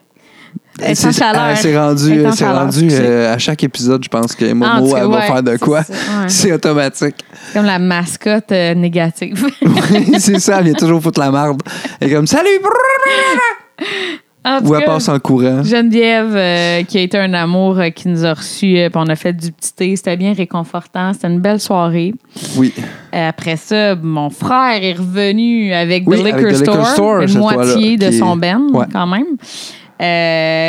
[0.79, 1.41] Elle est en C'est- chaleur.
[1.43, 5.07] ah, C'est rendu, c'est euh, à chaque épisode, je pense que Ah, Momo cas, elle
[5.07, 5.83] va ouais, faire de c'est quoi?
[5.83, 5.97] ça, ouais.
[6.29, 7.15] C'est automatique.
[7.47, 9.45] C'est comme la mascotte euh, négative.
[10.19, 11.61] c'est ça, elle vient toujours foutre la marde.
[11.99, 12.47] Elle est comme Salut!
[14.63, 15.63] Ou elle passe en courant.
[15.63, 19.07] Geneviève, euh, qui a été un amour, euh, qui nous a reçus, euh, puis on
[19.07, 19.95] a fait du petit thé.
[19.95, 21.13] C'était bien réconfortant.
[21.13, 22.13] C'était une belle soirée.
[22.57, 22.73] Oui.
[23.11, 27.37] Après ça, mon frère est revenu avec Oui, The Liquor, avec The Liquor Store, une
[27.39, 28.85] moitié de est- son Ouais.
[28.91, 29.37] quand même.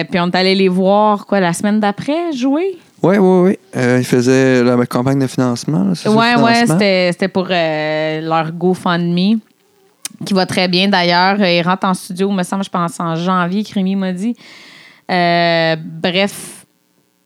[0.08, 2.78] Puis on est allé les voir, quoi, la semaine d'après, jouer?
[3.02, 3.40] Oui, oui,
[3.74, 3.80] oui.
[3.98, 5.92] Ils faisaient la campagne de financement.
[6.06, 6.66] Ouais, ouais, financement?
[6.78, 9.40] c'était c'était pour leur GoFundMe,
[10.24, 11.36] qui va très bien d'ailleurs.
[11.40, 14.34] Euh, Ils rentrent en studio, me semble, je pense, en janvier, Crémy m'a dit.
[15.10, 16.64] Euh, bref,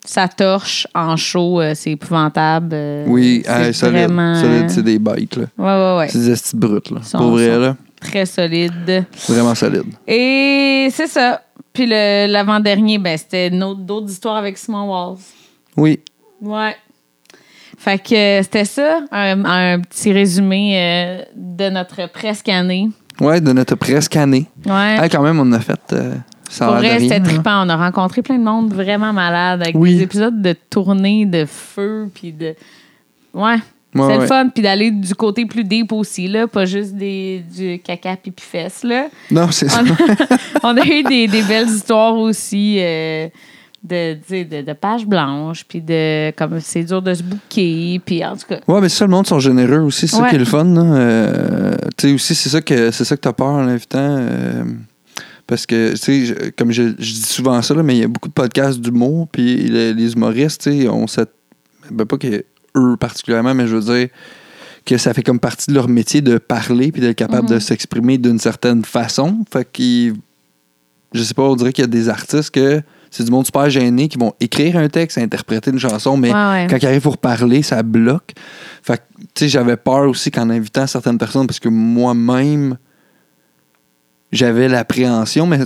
[0.05, 2.71] ça torche en show, euh, c'est épouvantable.
[2.73, 5.37] euh, Oui, c'est vraiment- solide, c'est des bikes.
[5.37, 5.45] Là.
[5.59, 6.09] Ouais, ouais, ouais.
[6.09, 6.91] C'est des estis brutes.
[6.91, 7.03] Là.
[7.03, 7.77] Sont- Pour vrai, là.
[8.01, 9.05] Très solide.
[9.29, 9.85] Vraiment solide.
[10.07, 11.43] Et c'est ça.
[11.73, 15.19] Puis le- l'avant-dernier, ben, c'était d'autres histoires avec Simon Walls.
[15.77, 16.01] Oui.
[16.41, 16.75] Ouais.
[17.79, 22.89] Fait que euh, c'était ça, un, un petit résumé euh, de notre presque année.
[23.21, 24.47] Ouais, de notre presque année.
[24.67, 24.97] Ouais.
[24.99, 25.81] Ah, quand même, on a fait.
[25.93, 26.15] euh,
[26.51, 27.65] ça Pour vrai, c'était trippant.
[27.67, 29.97] On a rencontré plein de monde vraiment malade avec Oui.
[29.97, 32.55] des épisodes de tournée, de feu, puis de.
[33.33, 33.57] Ouais.
[33.95, 34.27] Ouais, c'est le ouais.
[34.27, 38.43] fun, puis d'aller du côté plus deep aussi, là, pas juste des, du caca pipi
[38.43, 39.07] fesses, là.
[39.31, 39.81] Non, c'est ça.
[40.63, 43.29] On a, on a eu des, des belles histoires aussi euh,
[43.83, 44.15] de,
[44.45, 48.47] de, de pages blanches, puis de comme c'est dur de se bouquer, puis en tout
[48.49, 48.61] cas.
[48.67, 50.09] Ouais, mais ça, le monde sont généreux aussi.
[50.09, 50.31] C'est ça Ouais.
[50.31, 50.67] qui est le fun.
[50.77, 53.99] Euh, tu sais, aussi, c'est ça que c'est ça que t'as peur en l'invitant.
[54.21, 54.65] euh,
[55.47, 58.09] parce que, tu sais, comme je, je dis souvent ça, là, mais il y a
[58.09, 61.31] beaucoup de podcasts d'humour, puis les, les humoristes, tu sais, on cette.
[61.91, 62.45] Ben, pas que
[62.77, 64.09] eux particulièrement, mais je veux dire
[64.85, 67.55] que ça fait comme partie de leur métier de parler puis d'être capable Mhm.
[67.55, 69.39] de s'exprimer d'une certaine façon.
[69.53, 70.15] Fait qu'ils.
[71.15, 73.69] Je sais pas, on dirait qu'il y a des artistes que c'est du monde super
[73.71, 76.67] gêné qui vont écrire un texte, interpréter une chanson, mais Ouais, ouais.
[76.69, 78.33] quand ils arrivent pour parler, ça bloque.
[78.83, 79.03] Fait que,
[79.35, 82.77] tu sais, j'avais peur aussi qu'en invitant certaines personnes, parce que moi-même,
[84.33, 85.61] j'avais l'appréhension, mais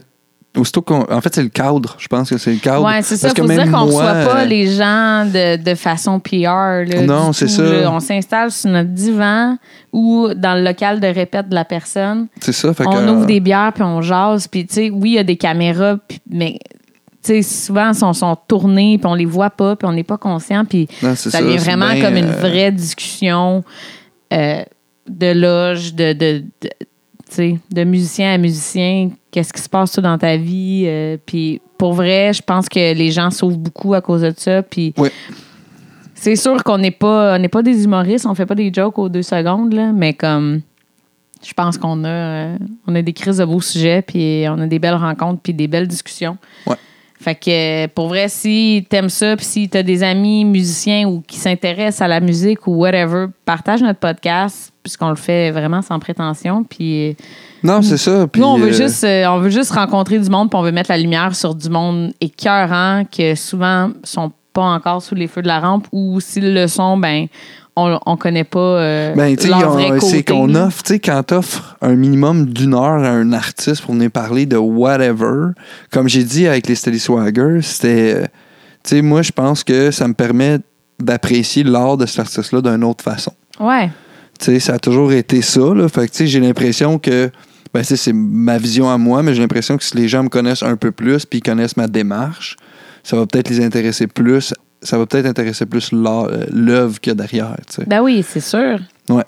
[0.57, 1.01] aussitôt qu'on.
[1.11, 1.97] En fait, c'est le cadre.
[1.99, 2.85] Je pense que c'est le cadre.
[2.85, 3.29] Ouais, c'est ça.
[3.29, 6.21] Parce Il que faut dire qu'on ne reçoit pas euh, les gens de, de façon
[6.21, 6.85] PR.
[6.87, 7.63] là, Non, c'est ça.
[7.63, 7.91] là.
[7.91, 9.57] On s'installe sur notre divan
[9.93, 12.29] ou dans le local de répète de la personne.
[12.41, 12.73] C'est ça.
[12.75, 14.47] Fait on que, ouvre euh, des bières puis on jase.
[14.47, 16.59] Puis, tu sais, oui, il y a des caméras, puis- mais.
[17.23, 20.19] Sais, souvent, ils sont, sont tournés, puis on les voit pas, puis on n'est pas
[20.19, 23.63] conscient, puis c'est ça devient vraiment bien, comme une euh, vraie discussion
[24.33, 24.63] euh,
[25.09, 26.45] de loge, de, de,
[27.71, 29.11] de, musicien à musicien.
[29.31, 30.85] Qu'est-ce qui se passe dans ta vie?
[30.87, 34.63] euh, puis pour vrai, je pense que les gens sauvent beaucoup à cause de ça.
[34.63, 35.09] Puis Oui.
[36.15, 38.99] c'est sûr qu'on n'est pas, on n'est pas des humoristes, on fait pas des jokes
[38.99, 40.61] aux deux secondes, là, mais comme
[41.45, 42.57] je pense qu'on a, euh,
[42.87, 45.67] on a des crises de beaux sujets, puis on a des belles rencontres, puis des
[45.67, 46.37] belles discussions.
[46.67, 46.77] Ouais.
[47.23, 51.37] Fait que pour vrai, si t'aimes ça, puis si t'as des amis musiciens ou qui
[51.37, 56.65] s'intéressent à la musique ou whatever, partage notre podcast, puisqu'on le fait vraiment sans prétention.
[56.65, 57.17] Puis
[57.63, 58.27] Non, c'est ça.
[58.27, 60.63] Puis, nous, on veut, euh, juste, euh, on veut juste rencontrer du monde, puis on
[60.63, 65.29] veut mettre la lumière sur du monde écœurant que souvent sont pas encore sous les
[65.29, 67.29] feux de la rampe, ou s'ils le sont, ben
[67.77, 70.07] on, on connaît pas euh, Ben, on- côté.
[70.07, 73.95] c'est qu'on offre, tu sais, quand t'offres un minimum d'une heure à un artiste pour
[73.95, 75.53] venir parler de whatever,
[75.91, 78.23] comme j'ai dit avec les Steady Swagger, c'était, euh,
[78.85, 80.59] tu sais, moi, je pense que ça me permet
[81.01, 83.33] d'apprécier l'art de cet artiste-là d'une autre façon.
[83.59, 83.91] Ouais.
[84.39, 85.89] Tu sais, ça a toujours été ça, là.
[85.89, 87.31] Fait que, tu sais, j'ai l'impression que,
[87.73, 90.63] ben, c'est ma vision à moi, mais j'ai l'impression que si les gens me connaissent
[90.63, 92.57] un peu plus puis ils connaissent ma démarche,
[93.03, 94.53] ça va peut-être les intéresser plus.
[94.83, 97.85] Ça va peut-être intéresser plus euh, l'œuvre qu'il y a derrière, tu sais.
[97.87, 98.79] Ben oui, c'est sûr.
[99.09, 99.25] Ouais.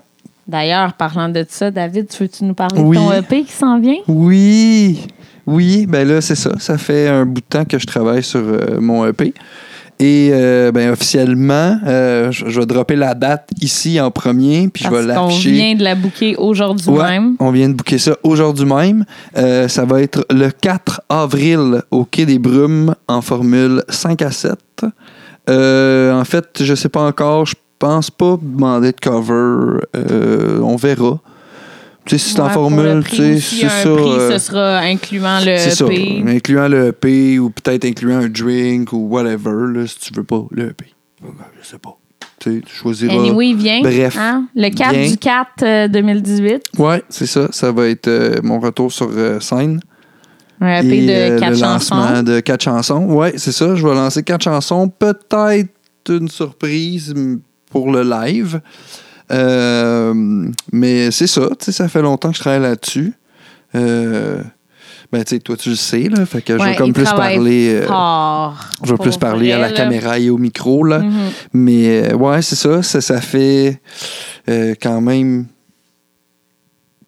[0.47, 2.97] D'ailleurs, parlant de ça, David, tu veux-tu nous parler Oui.
[2.97, 3.97] de ton EP qui s'en vient?
[4.09, 5.01] Oui,
[5.47, 6.51] oui, ben là, c'est ça.
[6.59, 9.33] Ça fait un bout de temps que je travaille sur euh, mon EP.
[10.01, 14.85] Et euh, ben, officiellement, euh, je, je vais dropper la date ici en premier, puis
[14.85, 15.53] je vais l'afficher.
[15.53, 17.37] vient de la booker aujourd'hui Ouais, même.
[17.39, 19.05] On vient de booker ça aujourd'hui même.
[19.39, 24.33] Euh, ça va être le 4 avril au Quai des Brumes en formule 5 à
[24.33, 24.59] 7.
[25.51, 27.47] Euh, en fait, je sais pas encore.
[27.47, 29.81] Je pense pas demander de cover.
[29.97, 31.21] Euh, on verra.
[32.07, 33.95] Tu sais, si c'est en Ouais, formule, tu sais, c'est ça.
[33.95, 35.85] prix, euh, ce sera incluant le ça.
[35.87, 36.23] EP.
[36.27, 40.45] Incluant le EP ou peut-être incluant un drink ou whatever, là, si tu veux pas
[40.51, 40.85] le EP.
[41.63, 41.97] Je sais pas.
[42.41, 43.15] Tu sais, tu choisiras.
[43.15, 43.81] Anyway, il vient.
[43.81, 44.19] Bref.
[44.19, 44.45] hein?
[44.55, 45.09] Le 4 Bien.
[45.09, 46.63] du 4 euh, 2018.
[46.79, 47.49] Ouais, c'est ça.
[47.53, 49.81] Ça va être euh, mon retour sur euh, scène.
[50.65, 51.95] Un EP Et, de euh, 4 le chansons.
[51.97, 53.05] lancement de quatre chansons.
[53.05, 53.75] Ouais, c'est ça.
[53.75, 54.89] Je vais lancer quatre chansons.
[54.89, 55.69] Peut-être
[56.09, 57.15] une surprise
[57.71, 58.61] pour le live.
[59.33, 60.15] Euh,
[60.73, 61.49] mais c'est ça.
[61.59, 63.15] Ça fait longtemps que je travaille là-dessus.
[63.75, 64.43] Euh,
[65.13, 66.25] ben, tu sais, toi, tu le sais, là.
[66.27, 67.83] Fait que je vais comme plus parler.
[67.87, 68.59] Fort.
[68.83, 69.75] je vais plus parler à la là.
[69.75, 71.01] caméra et au micro, là.
[71.01, 71.13] Mhm.
[71.53, 72.83] Mais ouais, c'est ça.
[72.83, 73.81] Ça, ça fait
[74.81, 75.47] quand même.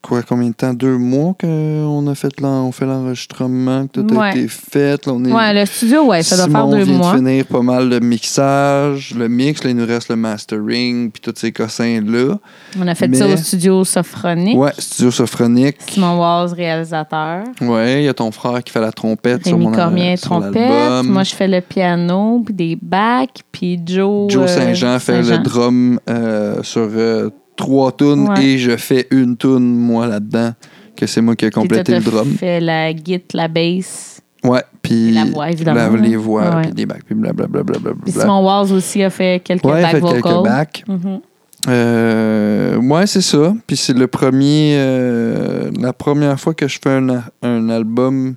[0.06, 0.72] Quoi, combien de temps?
[0.72, 4.30] Deux mois qu'on a fait l'en- on fait l'enregistrement, que tout a Ouais.
[4.38, 5.04] été fait.
[5.04, 7.12] Là, on est, Ouais, le studio, ouais, ça doit Simon faire deux vient mois.
[7.14, 9.64] de finir pas mal le mixage, le mix.
[9.64, 12.36] Là, il nous reste le mastering, puis tous ces cossins-là.
[12.80, 14.56] On a fait ça au studio Sophronique.
[14.56, 15.76] Ouais, studio sophronique.
[15.88, 17.42] Simon Waz, réalisateur.
[17.60, 20.30] Ouais, il y a ton frère qui fait la trompette sur Rémi mon Cormier, sur
[20.30, 21.04] trompette.
[21.04, 24.30] Moi, je fais le piano, puis des bacs, puis Joe.
[24.30, 28.44] Joe euh, Saint-Jean fait le drum euh, sur euh, trois tunes Ouais.
[28.44, 30.52] et je fais une tune moi là-dedans
[30.96, 32.28] que c'est moi qui ai complété le drum.
[32.38, 34.20] fait la guitare, la bass.
[34.44, 35.96] Ouais, puis la voix, évidemment, la- là.
[35.96, 36.62] les voix, Ouais.
[36.62, 37.90] puis des bacs, puis blablabla.
[38.04, 40.22] Puis Simon Waz aussi a fait quelques Ouais, back fait vocals.
[40.22, 40.84] quelques bacs.
[40.86, 41.20] Mhm.
[41.68, 43.54] Euh, ouais, c'est ça.
[43.66, 48.36] Puis c'est le premier, euh, la première fois que je fais un, un album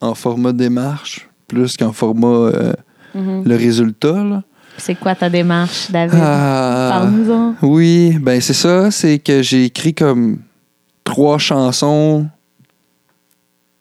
[0.00, 2.72] en format démarche, plus qu'en format euh,
[3.14, 3.44] Mhm.
[3.44, 4.22] le résultat.
[4.24, 4.42] Là.
[4.78, 6.18] C'est quoi ta démarche, David?
[6.20, 6.88] Ah.
[6.92, 7.54] Parle-nous-en.
[7.62, 10.38] Oui, ben c'est ça, c'est que j'ai écrit comme
[11.04, 12.26] trois chansons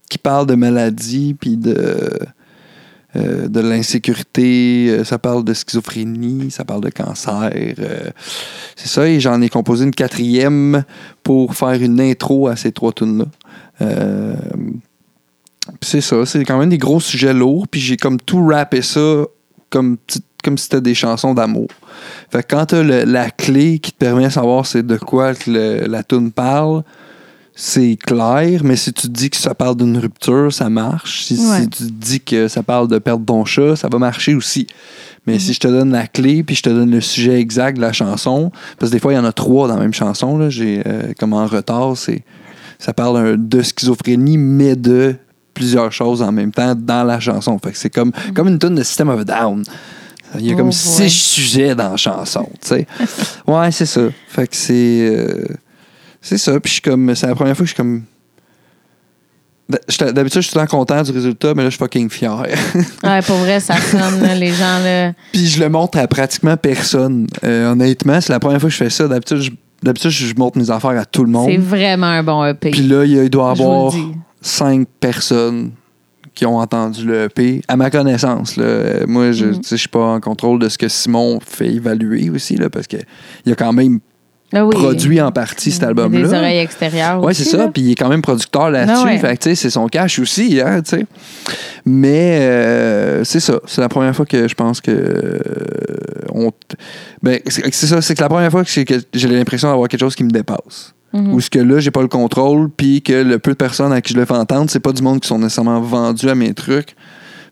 [0.09, 2.09] qui parlent de maladie puis de
[3.15, 7.51] euh, de l'insécurité, euh, ça parle de schizophrénie, ça parle de cancer.
[7.53, 8.09] euh,
[8.75, 10.83] c'est ça, et j'en ai composé une quatrième
[11.21, 13.25] pour faire une intro à ces trois tunes-là.
[13.81, 14.35] Euh,
[15.81, 19.25] c'est ça, c'est quand même des gros sujets lourds, puis j'ai comme tout rappé ça
[19.69, 21.67] comme, petit- comme si c'était des chansons d'amour.
[22.31, 25.49] Fait que quand t'as la clé qui te permet de savoir c'est de quoi que
[25.49, 26.83] le- la tune parle,
[27.55, 31.23] c'est clair, mais si tu dis que ça parle d'une rupture, ça marche.
[31.25, 31.61] Si, Ouais.
[31.61, 34.65] si tu dis que ça parle de perdre ton chat, ça va marcher aussi.
[35.27, 35.39] Mais Mhm.
[35.39, 37.93] si je te donne la clé, puis je te donne le sujet exact de la
[37.93, 40.49] chanson, parce que des fois, il y en a trois dans la même chanson, là,
[40.49, 42.23] j'ai, euh, comme en retard, c'est,
[42.79, 45.15] ça parle de schizophrénie, mais de
[45.53, 47.59] plusieurs choses en même temps dans la chanson.
[47.63, 49.63] Fait que c'est comme, comme une tonne de System of a Down.
[50.39, 50.73] Il y a Oh comme boy.
[50.73, 52.87] six sujets dans la chanson, tu sais.
[53.47, 54.01] ouais, c'est ça.
[54.27, 54.73] Fait que c'est...
[54.73, 55.45] euh,
[56.21, 56.59] c'est ça.
[56.59, 57.13] Puis je suis comme...
[57.15, 58.03] C'est la première fois que je suis comme...
[59.87, 62.43] J'étais- D'habitude, je suis tout content du résultat, mais là, je suis fucking fier.
[63.03, 65.13] Ouais, pour vrai, ça sonne, là, les gens, là.
[65.31, 67.27] Puis je le montre à pratiquement personne.
[67.43, 69.07] Euh, honnêtement, c'est la première fois que je fais ça.
[69.07, 71.59] D'habitude, je, d'habitude, je montre mes affaires à tout le C'est monde.
[71.61, 72.71] vraiment un bon EP.
[72.71, 73.93] Puis là, il doit y avoir
[74.41, 75.71] cinq personnes
[76.35, 78.57] qui ont entendu le EP, à ma connaissance.
[78.57, 79.05] Là.
[79.07, 79.51] Moi, je Mhm.
[79.61, 82.69] tu sais, je suis pas en contrôle de ce que Simon fait évaluer aussi, là,
[82.69, 82.99] parce qu'il
[83.51, 83.99] a quand même
[84.51, 84.75] Ah oui.
[84.75, 86.21] produit en partie cet album-là.
[86.27, 87.23] Des oreilles extérieures.
[87.23, 87.67] Oui, c'est ça.
[87.73, 88.95] Puis il est quand même producteur là-dessus.
[88.99, 89.17] Ah ouais.
[89.17, 91.05] Fait que, tu sais, c'est son cash aussi, hein, tu sais.
[91.85, 93.59] Mais euh, c'est ça.
[93.65, 94.91] C'est la première fois que je pense que.
[94.91, 95.39] euh,
[96.35, 96.57] on t-
[97.21, 98.01] ben, c'est ça.
[98.01, 98.69] C'est que la première fois que
[99.13, 100.93] j'ai l'impression d'avoir quelque chose qui me dépasse.
[101.13, 101.33] Mhm.
[101.33, 104.01] Où ce que là, j'ai pas le contrôle, puis que le peu de personnes à
[104.01, 106.53] qui je le fais entendre, c'est pas du monde qui sont nécessairement vendus à mes
[106.55, 106.95] trucs,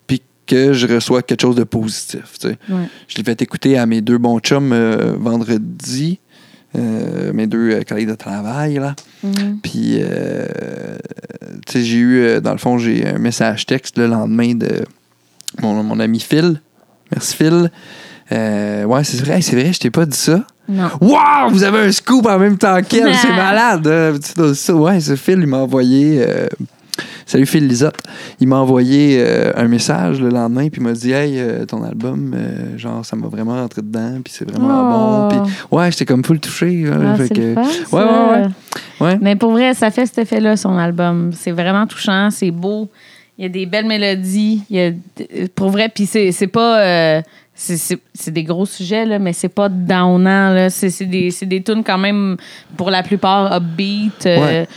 [0.08, 2.38] puis que je reçois quelque chose de positif.
[2.40, 2.58] tu sais.
[2.68, 2.88] Ouais.
[3.06, 6.18] Je l'ai fait écouter à mes deux bons chums euh, vendredi,
[6.76, 8.96] euh, mes deux euh, collègues de travail, là.
[9.22, 9.60] Mhm.
[9.62, 10.00] Puis,
[11.66, 14.84] tu sais, j'ai eu, dans le fond, j'ai un message texte le lendemain de
[15.60, 16.60] mon, mon ami Phil.
[17.12, 17.70] Merci Phil.
[18.32, 20.44] Ouais, c'est vrai, c'est vrai, je t'ai pas dit ça.
[21.00, 23.86] Wow, vous avez un scoop en même temps qu'elle, c'est malade.
[23.86, 24.18] euh,
[24.74, 26.24] ouais, c'est Phil, il m'a envoyé.
[26.26, 26.46] euh,
[27.26, 27.96] salut Phil Lisotte.
[28.40, 31.82] Il m'a envoyé euh, un message le lendemain, puis il m'a dit Hey, euh, ton
[31.84, 35.28] album, euh, genre, ça m'a vraiment rentré dedans, puis c'est vraiment Oh.
[35.30, 35.42] bon.
[35.44, 36.84] Puis, ouais, j'étais comme full touché.
[36.86, 37.62] euh, Ah, fait que- fun.
[37.96, 38.48] Ouais, ouais, ouais.
[39.06, 39.18] Ouais.
[39.20, 41.30] Mais pour vrai, ça fait cet effet-là, son album.
[41.32, 42.88] C'est vraiment touchant, c'est beau.
[43.38, 44.62] Il y a des belles mélodies.
[44.70, 44.90] Il y a,
[45.54, 47.22] pour vrai, puis c'est c'est pas.
[47.54, 50.68] C'est- des gros sujets, là, mais c'est pas downant.
[50.70, 52.36] C'est des, des tunes quand même,
[52.76, 54.26] pour la plupart, upbeat.
[54.26, 54.68] euh, Ouais.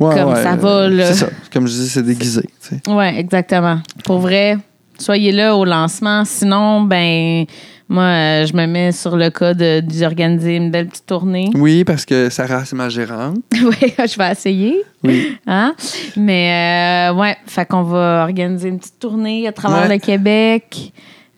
[0.00, 1.06] Ouais, Comme ouais, ça euh, va, là.
[1.06, 1.28] C'est ça.
[1.52, 2.42] Comme je dis, c'est déguisé.
[2.42, 2.90] tu sais.
[2.92, 3.78] Ouais, exactement.
[4.04, 4.58] Pour vrai,
[4.98, 6.24] soyez là au lancement.
[6.24, 7.44] Sinon, ben,
[7.88, 11.48] moi, euh, je me mets sur le cas d'organiser une belle petite tournée.
[11.54, 13.36] Oui, parce que Sarah, c'est ma gérante.
[13.52, 14.82] oui, je vais essayer.
[15.04, 15.36] Oui.
[15.46, 15.76] Hein?
[16.16, 20.92] Mais, euh, ouais, fait qu'on va organiser une petite tournée à travers le Québec,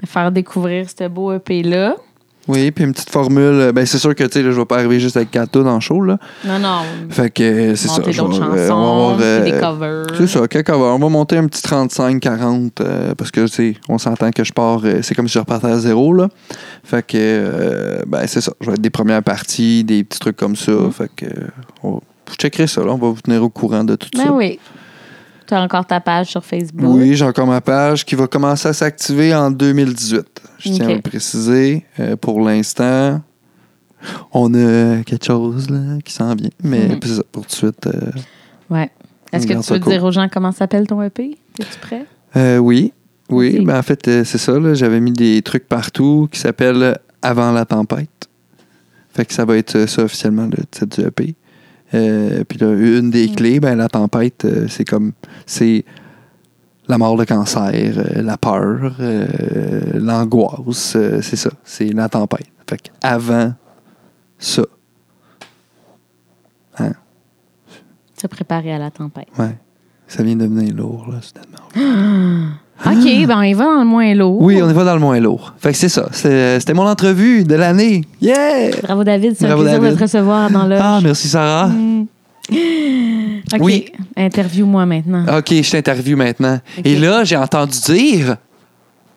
[0.07, 1.97] faire découvrir ce beau EP-là.
[2.49, 3.41] Oui, puis une petite formule.
[3.43, 5.67] euh, Ben, c'est sûr que, tu sais, je vais pas arriver juste avec quatre tunes
[5.67, 6.17] en show, là.
[6.45, 6.83] Non, non.
[7.11, 7.99] Fait que euh, c'est ça.
[7.99, 10.07] monter je d'autres vais, euh, chansons, on va avoir, des covers.
[10.17, 10.95] C'est ça, quelques covers.
[10.95, 14.53] On va monter un petit 35-40 euh, parce que, tu sais, on s'entend que je
[14.53, 16.29] pars, c'est comme si je repartais à zéro, là.
[16.85, 18.53] Fait que, ben, c'est ça.
[18.61, 20.71] Je vais être des premières parties, des petits trucs comme ça.
[20.71, 20.93] Mm.
[20.93, 21.27] Fait que,
[21.83, 22.01] on
[22.39, 22.93] checkerez ça, là.
[22.93, 24.33] On va vous tenir au courant de tout Ben ça.
[24.33, 24.59] oui.
[25.47, 26.85] Tu as encore ta page sur Facebook?
[26.97, 30.25] Oui, j'ai encore ma page qui va commencer à s'activer en 2018.
[30.59, 31.85] Je tiens à le préciser.
[32.01, 33.21] Euh, pour l'instant,
[34.33, 36.51] on a quelque chose là, qui s'en vient.
[36.63, 37.87] Mais c'est ça, pour tout de suite.
[37.87, 38.11] euh,
[38.71, 38.91] Ouais.
[39.33, 39.93] Est-ce que tu veux court.
[39.93, 41.37] dire aux gens comment s'appelle ton EP?
[41.61, 42.05] Es-tu prêt?
[42.37, 42.93] euh, oui.
[43.29, 44.53] Oui, ben en fait, euh, c'est ça.
[44.75, 48.09] J'avais mis des trucs partout qui s'appellent Avant la tempête.
[49.15, 51.35] Fait que ça va être ça officiellement le titre du EP.
[51.97, 53.35] Euh, puis là, une des Mm.
[53.35, 55.13] clés, ben la tempête, euh, c'est comme
[55.47, 55.85] c'est
[56.89, 58.95] la mort, le cancer, euh, la peur,
[59.95, 62.47] l'angoisse, c'est ça, c'est la tempête.
[62.69, 63.55] Fait que avant
[64.39, 64.63] ça,
[66.79, 66.93] hein,
[68.21, 69.29] Se préparer à la tempête.
[69.39, 69.57] ouais,
[70.07, 72.53] ça vient de devenir lourd là, soudainement.
[72.87, 74.41] OK, ben on y va dans le moins lourd.
[74.41, 75.55] Oui, on y va dans le moins lourd.
[75.59, 78.03] Fait que c'est ça, c'était mon entrevue de l'année.
[78.21, 78.71] Yeah!
[78.83, 80.77] Bravo David, c'est un plaisir de te recevoir dans le.
[80.81, 81.69] Ah, merci Sarah.
[81.69, 82.07] Mm.
[83.55, 83.61] OK.
[83.61, 83.87] Oui.
[84.17, 85.25] Interview-moi maintenant.
[85.39, 86.59] OK, je t'interview maintenant.
[86.85, 88.37] Et là, j'ai entendu dire,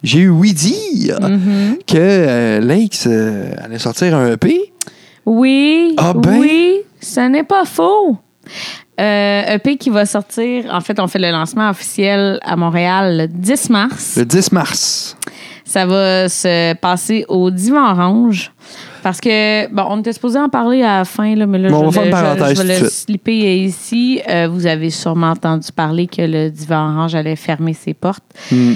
[0.04, 1.78] j'ai eu oui dire Mhm.
[1.86, 4.60] que euh, Lakes euh, allait sortir un EP.
[5.26, 5.94] Oui.
[5.98, 6.38] Ah ben?
[6.40, 8.18] Oui, ce n'est pas faux.
[9.00, 10.66] Euh, EP qui va sortir.
[10.72, 14.16] En fait, on fait le lancement officiel à Montréal le 10 mars.
[14.18, 15.16] Le 10 mars.
[15.64, 18.52] Ça va se passer au Divan Orange.
[19.02, 21.86] Parce que, bon, on était supposé en parler à la fin, là, mais là, Bon,
[21.88, 24.20] on je va vais faire le- une je- vais le slipper ici.
[24.30, 28.24] Euh, vous avez sûrement entendu parler que le Divan Orange allait fermer ses portes.
[28.52, 28.74] Hmm.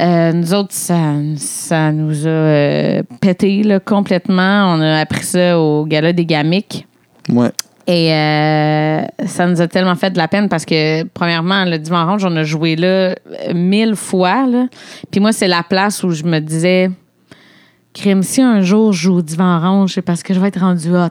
[0.00, 0.98] Euh, nous autres, ça,
[1.36, 4.74] ça nous a euh, pété là, complètement.
[4.74, 6.86] On a appris ça au Gala des Gamiques.
[7.28, 7.50] Ouais.
[7.88, 12.02] Et euh, ça nous a tellement fait de la peine parce que, premièrement, le Divan
[12.02, 13.14] Orange, on a joué là euh,
[13.54, 14.44] mille fois.
[14.46, 14.66] Là.
[15.10, 16.90] Puis moi, c'est la place où je me disais,
[17.94, 20.58] crime, si un jour je joue au Divan Orange, c'est parce que je vais être
[20.60, 21.08] rendu hot.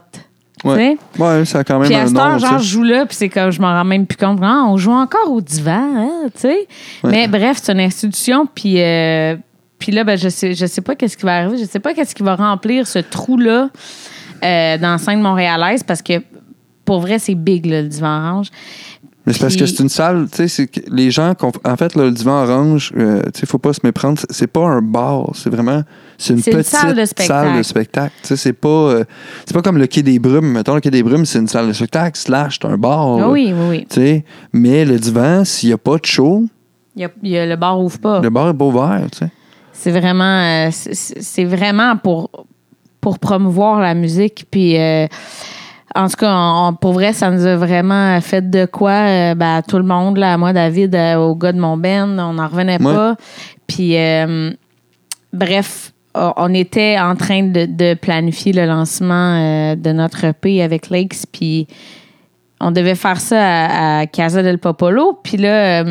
[0.60, 0.96] Tu Ouais.
[1.16, 1.22] sais?
[1.22, 2.38] Ouais, ça a quand même Puis à heure, nom.
[2.38, 4.38] genre, tu je joue là, puis c'est comme, je m'en rends même plus compte.
[4.42, 6.66] Ah, on joue encore au divan, hein, tu sais?
[7.04, 7.10] Ouais.
[7.10, 9.36] Mais bref, c'est une institution, puis, euh,
[9.78, 11.58] puis là, ben, je sais, je sais pas qu'est-ce qui va arriver.
[11.58, 13.68] Je sais pas qu'est-ce qui va remplir ce trou-là
[14.44, 16.14] euh, dans la scène montréalaise, parce que
[16.86, 18.48] pour vrai, c'est big, là, le divan orange.
[19.26, 22.12] Mais c'est parce que c'est une salle, tu sais, les gens, en fait, là, le
[22.12, 25.82] divan orange, euh, tu sais, faut pas se méprendre, c'est- pas un bar, c'est vraiment,
[26.16, 27.48] c'est une petite salle de spectacle.
[27.48, 28.14] salle de spectacle.
[28.22, 29.04] Tu sais, c'est pas, euh,
[29.44, 30.46] c'est pas comme le Quai des Brumes.
[30.52, 33.18] Mettons, le Quai des Brumes, c'est une salle de spectacle, slash, c'est un bar.
[33.20, 33.86] Ah oui, oui, oui.
[33.90, 36.44] Tu sais, mais le divan, s'il y a pas de show,
[36.94, 38.20] y a, y a- le bar ouvre pas.
[38.20, 39.30] le bar est pas ouvert, tu sais.
[39.72, 42.46] C'est vraiment, euh, c'est vraiment pour,
[43.00, 44.46] pour promouvoir la musique.
[44.52, 45.06] Puis, euh,
[45.94, 49.34] en tout cas, on- on- pour vrai, ça nous a vraiment fait de quoi euh,
[49.34, 52.34] ben, tout le monde, là, à moi, David, euh, au gars de mon band, on
[52.34, 52.92] n'en revenait Ouais.
[52.94, 53.16] pas.
[53.66, 54.50] Puis, euh,
[55.32, 61.24] bref, on était en train de, de planifier le lancement de notre EP avec Lakes.
[61.30, 61.66] Puis,
[62.60, 65.18] on devait faire ça à, à Casa del Popolo.
[65.22, 65.84] Puis là,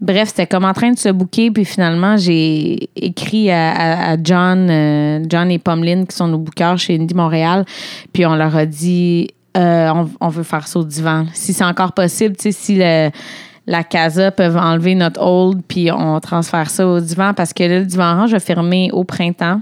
[0.00, 1.50] bref, c'était comme en train de se bouquer.
[1.50, 6.96] Puis finalement, j'ai écrit à, John, euh, John et Pommeline, qui sont nos bookers chez
[6.96, 7.64] Indie Montréal.
[8.12, 11.26] Puis on leur a dit euh, on, veut faire ça au divan.
[11.32, 16.86] Si c'est encore possible, si la casa peuvent enlever notre hold puis on transfère ça
[16.86, 19.60] au divan parce que là, le divan orange a fermé au printemps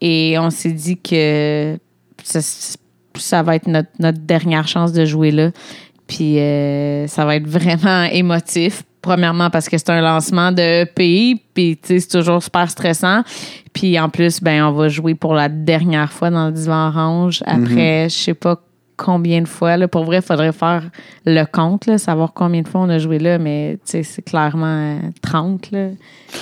[0.00, 1.78] et on s'est dit que
[2.22, 5.50] ça, va être notre, notre dernière chance de jouer là.
[6.06, 8.82] Puis euh, ça va être vraiment émotif.
[9.04, 13.20] Premièrement parce que c'est un lancement de EP, puis tu sais, c'est toujours super stressant.
[13.74, 17.42] Puis en plus, ben on va jouer pour la dernière fois dans le divan orange.
[17.44, 18.56] Après, je sais pas
[18.96, 19.76] combien de fois.
[19.76, 19.88] Là.
[19.88, 20.84] Pour vrai, il faudrait faire
[21.26, 24.98] le compte, là, savoir combien de fois on a joué là, mais c'est clairement euh,
[25.20, 25.70] 30.
[25.72, 25.88] Là.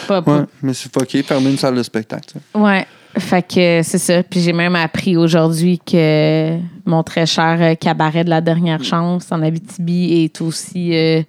[0.07, 2.35] Pas, pas- Ouais, mais c'est fucké, fermer une salle de spectacle.
[2.55, 2.59] ça.
[2.61, 2.87] Ouais.
[3.19, 4.23] Fait que c'est ça.
[4.23, 6.57] Puis j'ai même appris aujourd'hui que
[6.87, 11.23] mon très cher euh, cabaret de la dernière chance en Abitibi est aussi euh,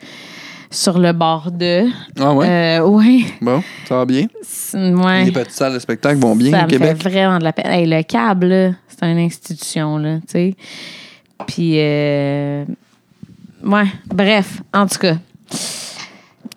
[0.73, 1.85] sur le bord de.
[2.19, 2.47] Ah ouais?
[2.49, 3.25] Euh, ouais.
[3.39, 4.27] Bon, ça va bien?
[4.73, 5.25] Ouais.
[5.25, 6.97] Les petites salles de spectacle vont bien ça au Québec?
[7.01, 7.71] fait vraiment de la peine.
[7.71, 10.55] Hey, le câble, c'est une institution, là, tu sais.
[11.45, 12.65] Puis, euh,
[13.63, 15.15] ouais, bref, en tout cas.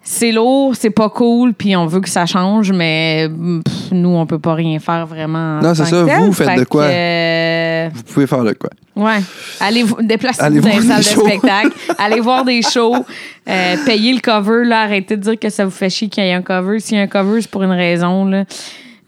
[0.08, 4.24] C'est lourd, c'est pas cool, puis on veut que ça change, mais pff, nous, on
[4.24, 5.58] peut pas rien faire vraiment.
[5.58, 6.04] en Non, c'est ça.
[6.06, 6.20] tel.
[6.20, 6.86] Vous faites Fait de quoi?
[6.86, 8.70] que, euh, Vous pouvez faire de quoi?
[8.94, 9.18] Ouais.
[9.58, 11.70] Allez vous déplacez-vous dans les salles des de spectacle.
[11.98, 13.04] Allez voir des shows.
[13.48, 14.64] Euh, payez le cover.
[14.64, 14.82] Là.
[14.82, 16.78] Arrêtez de dire que ça vous fait chier qu'il y ait un cover.
[16.78, 18.26] S'il y a un cover, c'est pour une raison.
[18.26, 18.44] Là.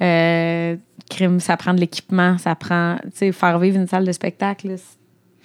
[0.02, 0.74] Euh,
[1.08, 2.36] crime, ça prend de l'équipement.
[2.38, 2.96] Ça prend.
[3.04, 4.74] Tu sais, faire vivre une salle de spectacle.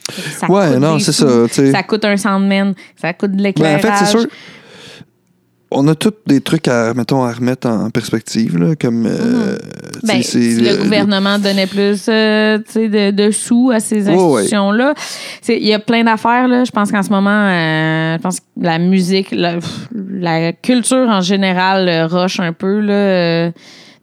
[0.09, 1.27] ça Ouais, coûte non, c'est ça.
[1.71, 2.73] Ça coûte un soundman.
[2.99, 3.81] Ça coûte de Ben, en l'éclairage.
[3.81, 4.25] fait, c'est sûr.
[5.75, 9.05] On a tous des trucs à, mettons, à remettre en perspective, là, comme.
[9.07, 9.57] euh,
[10.01, 13.79] tu sais, Ben, si le, gouvernement donnait plus euh, tu sais, de, de sous à
[13.79, 14.93] ces institutions-là.
[15.41, 16.47] C'est- Il y a plein d'affaires.
[16.47, 16.63] là.
[16.63, 21.87] Je pense qu'en ce moment, euh, je pense que la musique, la, culture en général
[21.89, 22.79] euh, rush un peu.
[22.79, 23.51] Là, euh,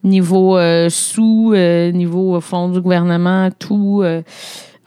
[0.03, 4.01] niveau euh, sous, euh, niveau fonds du gouvernement, tout.
[4.03, 4.21] euh,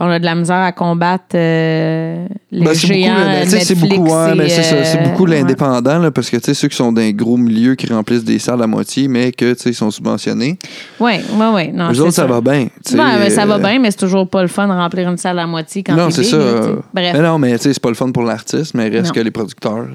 [0.00, 3.16] on a de la misère à combattre euh, les Ben, beaucoup, géants
[3.46, 6.76] sais, c'est beaucoup, ouais, ben, c'est euh, beaucoup l'indépendant, parce que, tu sais, ceux qui
[6.76, 9.90] sont dans un gros milieu qui remplissent des salles à moitié, mais que, ils sont
[9.90, 10.58] subventionnés.
[10.98, 11.72] Ouais, ouais, ouais.
[11.72, 12.68] Non, c'est autres, ça va bien.
[12.92, 15.46] mais ça va bien, mais c'est toujours pas le fun de remplir une salle à
[15.46, 16.36] moitié quand Non, c'est ça.
[16.38, 16.60] là,
[16.92, 17.12] Bref.
[17.14, 19.12] Mais non, mais c'est pas le fun pour l'artiste, mais reste Non.
[19.12, 19.86] que les producteurs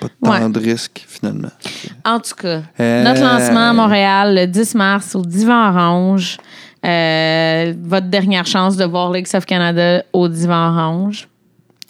[0.00, 0.50] pas tant Ouais.
[0.50, 1.48] de risques, finalement.
[2.04, 6.36] En tout cas, Euh, notre lancement à Montréal le 10 mars au Divan Orange.
[6.84, 11.28] Euh, votre dernière chance de voir l'X of Canada au Divan Orange.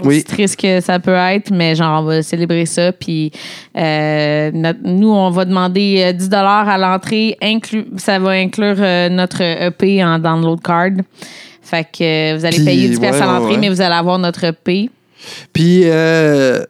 [0.02, 0.16] Oui.
[0.16, 2.90] Aussi triste que ça peut être, mais genre, on va célébrer ça.
[2.92, 3.30] Puis,
[3.76, 7.36] euh, notre- nous, on va demander euh, 10 à l'entrée.
[7.96, 10.90] Ça va inclure euh, notre EP en download card.
[11.62, 12.02] Fait que
[12.34, 13.58] euh, vous allez Puis, payer 10 pièces à ouais, l'entrée, ouais.
[13.58, 14.90] mais vous allez avoir notre EP.
[15.52, 16.62] Puis, euh,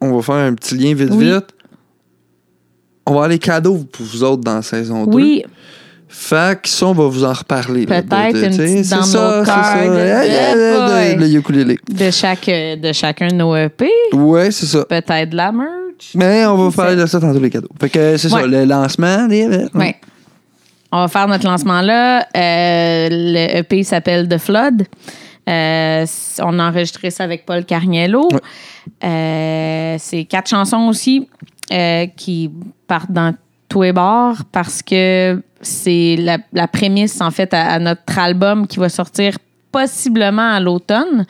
[0.00, 1.32] on va faire un petit lien vite, Oui.
[1.32, 1.46] vite.
[3.06, 5.16] On va avoir les cadeaux pour vous autres dans la saison 2.
[5.16, 5.44] Oui,
[6.18, 7.84] Fait que ça, on va vous en reparler.
[7.86, 11.28] Peut-être de- de- une petite ça, hey, boy.
[11.28, 11.78] Le ukulélé.
[11.88, 13.88] de, chaque, euh, de chacun de nos EP.
[14.12, 14.84] Ouais, c'est ça.
[14.86, 16.12] Peut-être de la merch.
[16.14, 17.68] Mais on va parler de ça tantôt, les cadeaux.
[17.80, 19.26] Fait que c'est ça, le lancement.
[19.28, 19.94] des- Oui.
[20.90, 22.20] On va faire notre lancement là.
[22.36, 24.84] Euh, le EP s'appelle The Flood.
[25.48, 26.06] Euh,
[26.42, 28.28] on a enregistré ça avec Paul Carniello.
[28.32, 28.40] Ouais.
[29.04, 31.28] Euh, c'est quatre chansons aussi
[31.72, 32.50] euh, qui
[32.86, 33.34] partent dans
[33.68, 38.78] tous les bords parce que c'est la, la prémisse en fait à, notre album qui
[38.78, 39.38] va sortir
[39.72, 41.26] possiblement à l'automne.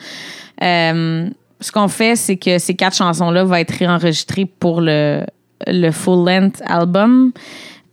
[0.61, 5.23] Euh, ce qu'on fait, c'est que ces quatre chansons-là vont être réenregistrées pour le,
[5.65, 7.31] le full-length album.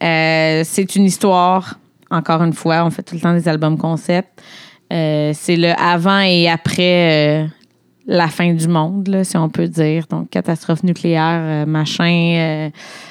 [0.03, 1.79] Euh, c'est une histoire,
[2.11, 4.29] encore une fois, on fait tout le temps des albums concept.
[4.93, 7.49] Euh, c'est le avant et après
[8.07, 10.07] la fin du monde, là, si on peut dire.
[10.11, 12.71] Donc, catastrophe nucléaire, euh, machin, euh,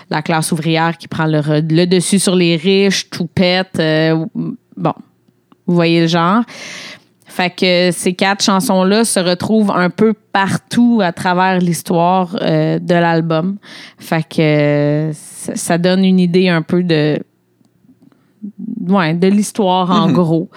[0.10, 3.80] la classe ouvrière qui prend le, le dessus sur les riches, tout pète.
[3.80, 4.26] euh,
[4.78, 4.94] bon,
[5.66, 6.44] vous voyez le genre.
[7.26, 12.94] Fait que ces quatre chansons-là se retrouvent un peu partout à travers l'histoire euh, de
[12.94, 13.58] l'album.
[13.98, 17.18] Fait que euh, ça donne une idée un peu de
[18.88, 20.50] ouais, de l'histoire en gros.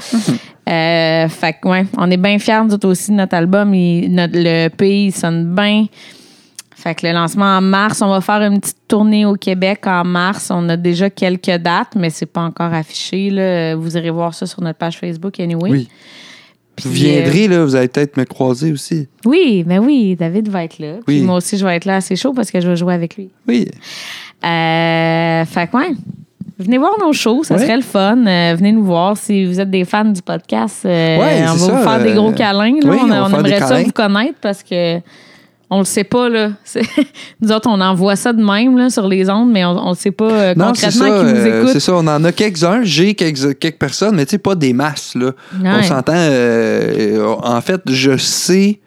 [0.69, 3.73] Euh, fait que ouais, on est bien fiers nous autres aussi de notre album.
[3.75, 5.87] Il- notre, le pays sonne bien.
[6.75, 10.05] Fait que le lancement en mars, on va faire une petite tournée au Québec en
[10.05, 10.51] mars.
[10.53, 13.31] On a déjà quelques dates, mais c'est pas encore affiché.
[13.31, 13.75] Là.
[13.77, 15.71] Vous irez voir ça sur notre page Facebook anyway.
[15.71, 15.89] Oui.
[16.77, 18.95] Puis, Vous viendrez, là, vous allez peut-être me croiser aussi.
[19.01, 20.97] euh, oui, mais oui, David va être là.
[21.07, 21.23] Puis Oui.
[21.23, 23.31] moi aussi, je vais être là assez chaud parce que je vais jouer avec lui.
[23.49, 23.67] Oui.
[24.45, 25.93] Euh, fait que ouais.
[26.59, 27.61] Venez voir nos shows, ça Ouais.
[27.61, 28.17] serait le fun.
[28.27, 30.85] Euh, venez nous voir si vous êtes des fans du podcast.
[30.87, 32.77] euh, Ouais, on va vous faire des euh, gros câlins.
[32.83, 32.91] là.
[32.91, 34.99] oui, on, aimerait ça vous connaître parce que
[35.69, 36.51] on le sait pas, là.
[37.41, 40.13] Nous autres, on envoie ça de même, là, sur les ondes, mais on, le sait
[40.13, 41.25] pas euh, Non, c'est concrètement ça.
[41.27, 41.73] qui nous euh, écoute.
[41.73, 41.93] c'est ça.
[41.95, 42.81] On en a quelques-uns.
[42.85, 45.33] J'ai quelques, quelques personnes, mais tu sais, pas des masses, là.
[45.63, 46.13] On s'entend.
[46.15, 48.81] euh, en fait, je sais,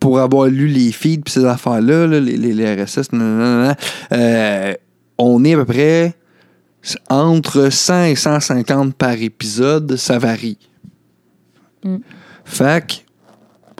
[0.00, 3.76] pour avoir lu les feeds puis ces affaires-là, là, les, les, les RSS, nanana,
[4.12, 4.74] euh,
[5.18, 6.14] on est à peu près
[7.08, 9.96] entre 100 et 150 par épisode.
[9.96, 10.58] Ça varie.
[11.84, 11.96] Mm.
[12.44, 13.04] Fait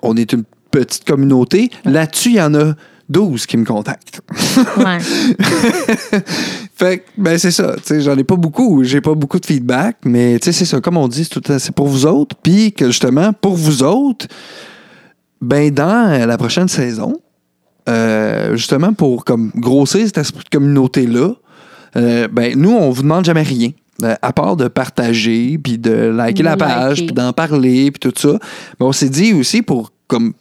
[0.03, 1.71] on est une petite communauté.
[1.85, 2.75] Là-dessus, il y en a
[3.09, 4.21] 12 qui me contactent.
[4.77, 4.99] Ouais.
[6.77, 7.75] Fait que, ben c'est ça.
[7.77, 8.85] Tu sais, j'en ai pas beaucoup.
[8.85, 10.81] J'ai pas beaucoup de feedback, mais tu sais, c'est ça.
[10.81, 12.37] Comme on dit, c'est pour vous autres.
[12.43, 14.27] Puis que justement, pour vous autres,
[15.41, 17.15] ben dans la prochaine saison,
[17.89, 21.35] euh, justement pour comme grossir cet esprit de communauté-là,
[21.97, 23.71] euh, ben nous, on vous demande jamais rien.
[24.03, 27.99] Euh, à part de partager, puis de liker De la page, puis d'en parler, puis
[27.99, 28.39] tout ça.
[28.79, 30.35] Mais on s'est dit aussi pour comme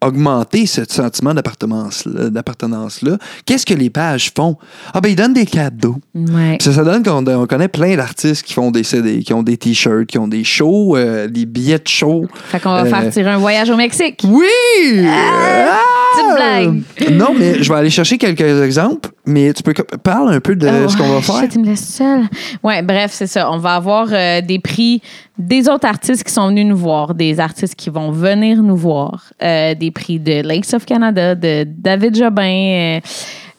[0.00, 4.56] augmenter ce sentiment d'appartenance-là, qu'est-ce que les pages font?
[4.94, 5.96] Ah ben, ils donnent des cadeaux.
[6.14, 6.58] Ouais.
[6.60, 9.56] Ça, ça donne qu'on on connaît plein d'artistes qui font des CD, qui ont des
[9.56, 12.26] t-shirts, qui ont des shows, euh, des billets de show.
[12.46, 14.22] Fait qu'on va Euh, faire tirer un voyage au Mexique.
[14.24, 15.06] Oui!
[15.06, 15.78] Ah!
[16.14, 16.82] petite blague.
[17.18, 20.56] Non, mais je vais aller chercher quelques exemples, mais tu peux co- parle un peu
[20.56, 21.44] de Oh, ce qu'on va faire.
[21.54, 22.22] il me laisse seule.
[22.62, 23.50] Ouais, bref, c'est ça.
[23.50, 25.02] On va avoir euh, des prix
[25.38, 29.32] des autres artistes qui sont venus nous voir, des artistes qui vont venir nous voir,
[29.42, 32.42] euh, des prix de Lakes of Canada, de David Jobin.
[32.42, 33.00] euh,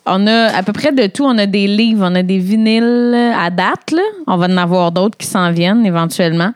[0.06, 1.24] on a à peu près de tout.
[1.24, 3.94] On a des livres, on a des vinyles à date.
[4.28, 6.52] On va en avoir d'autres qui s'en viennent éventuellement.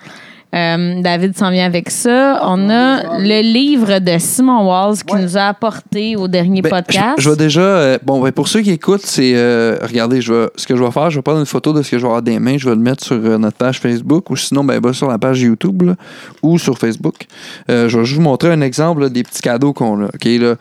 [0.53, 2.39] Euh, David s'en vient avec ça.
[2.43, 7.15] On a le livre de Simon Walls qui nous a apporté au dernier Ben, podcast.
[7.17, 7.61] Je, je vais déjà.
[7.61, 9.33] euh, bon, ben, pour ceux qui écoutent, c'est.
[9.35, 11.81] euh, regardez, je vais, ce que je vais faire, je vais prendre une photo de
[11.81, 13.79] ce que je vais avoir des mains, je vais le mettre sur euh, notre page
[13.79, 15.95] Facebook ou sinon, ben, va sur la page YouTube là,
[16.43, 17.25] ou sur Facebook.
[17.67, 20.05] Je vais juste vous montrer un exemple là, des petits cadeaux qu'on a.
[20.05, 20.55] OK, là.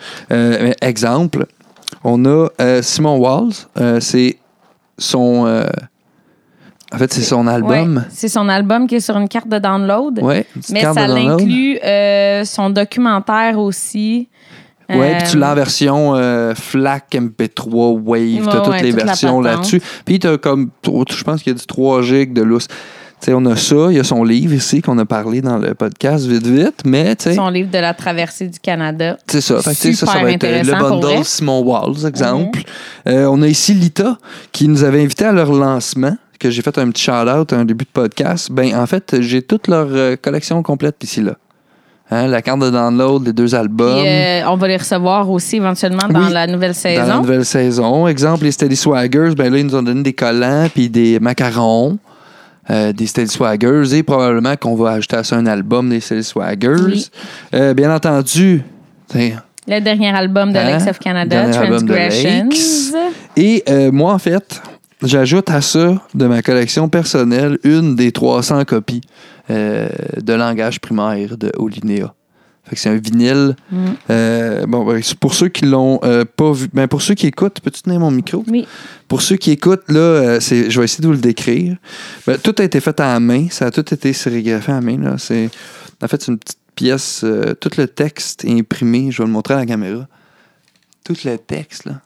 [0.80, 1.46] Exemple,
[2.02, 2.48] on a
[2.80, 4.00] Simon Walls.
[4.00, 4.36] c'est
[4.96, 5.62] son.
[6.92, 7.96] Euh, en fait, c'est son album.
[7.96, 10.16] Ouais, c'est son album qui est sur une carte de download.
[10.16, 11.40] Petite Mais carte ça de download.
[11.40, 14.28] l'inclut euh, son documentaire aussi.
[14.90, 18.82] Ouais, Euh, puis tu l'as en version euh, FLAC, MP3, Wave, t'as Ouais, toutes ouais,
[18.82, 19.80] les toute versions là-dessus.
[20.04, 22.66] Puis t'as comme, je pense qu'il y a du 3 gigs de lousse.
[22.68, 25.56] Tu sais, on a ça, il y a son livre ici qu'on a parlé dans
[25.56, 29.16] le podcast vite vite, mais tu sais, Son livre de la traversée du Canada.
[29.28, 29.62] c'est ça.
[29.62, 31.18] Fait que, ça, ça va être euh, le bundle.
[31.18, 31.24] Mhm.
[31.24, 32.62] Simon Walls, exemple.
[33.06, 34.18] Euh, on a ici Lita
[34.50, 37.64] qui nous avait invité à leur lancement que j'ai fait un petit shout-out à un
[37.64, 38.50] début de podcast.
[38.50, 41.32] Ben, en fait, j'ai toute leur euh, collection complète ici, là.
[42.10, 44.04] Hein, la carte de download, les deux Puis, albums.
[44.04, 47.16] euh, on va les recevoir aussi éventuellement dans Oui, la nouvelle Dans la saison.
[47.22, 48.06] nouvelle saison.
[48.08, 51.98] Exemple, les Steady Swaggers, ben là, ils nous ont donné des collants puis des macarons.
[52.70, 56.22] euh, des Steady Swaggers et probablement qu'on va ajouter à ça un album des Steady
[56.22, 56.84] Swaggers.
[56.84, 57.08] Oui.
[57.54, 58.62] Euh, bien entendu,
[59.14, 60.70] Le dernier album de Hein?
[60.78, 62.48] Lakes of Canada, de Transgressions.
[63.36, 64.60] Et euh, moi, en fait,
[65.02, 69.02] j'ajoute à ça de ma collection personnelle une des 300 copies
[69.50, 69.88] euh,
[70.20, 72.14] de langage primaire de Olinéa.
[72.64, 73.56] Fait que c'est un vinyle.
[73.70, 73.86] Mm.
[74.10, 77.60] Euh, bon, ben, pour ceux qui l'ont euh, pas vu, ben, pour ceux qui écoutent,
[77.60, 78.44] peux-tu tenir mon micro?
[78.46, 78.66] Oui.
[79.08, 81.76] Pour ceux qui écoutent, là, c'est, je vais essayer de vous le décrire.
[82.26, 83.48] Ben, tout a été fait à la main.
[83.50, 84.98] Ça a tout été sérigraphié à la main.
[84.98, 85.18] Là.
[85.18, 85.50] C'est,
[86.02, 87.24] en fait, c'est une petite pièce.
[87.60, 89.10] tout le texte est imprimé.
[89.10, 90.06] Je vais le montrer à la caméra.
[91.04, 92.00] Tout le texte, là,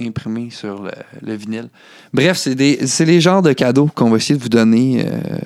[0.00, 0.90] imprimé sur le,
[1.22, 1.68] le vinyle.
[2.12, 5.38] Bref, c'est, des, les genres de cadeaux qu'on va essayer de vous donner euh,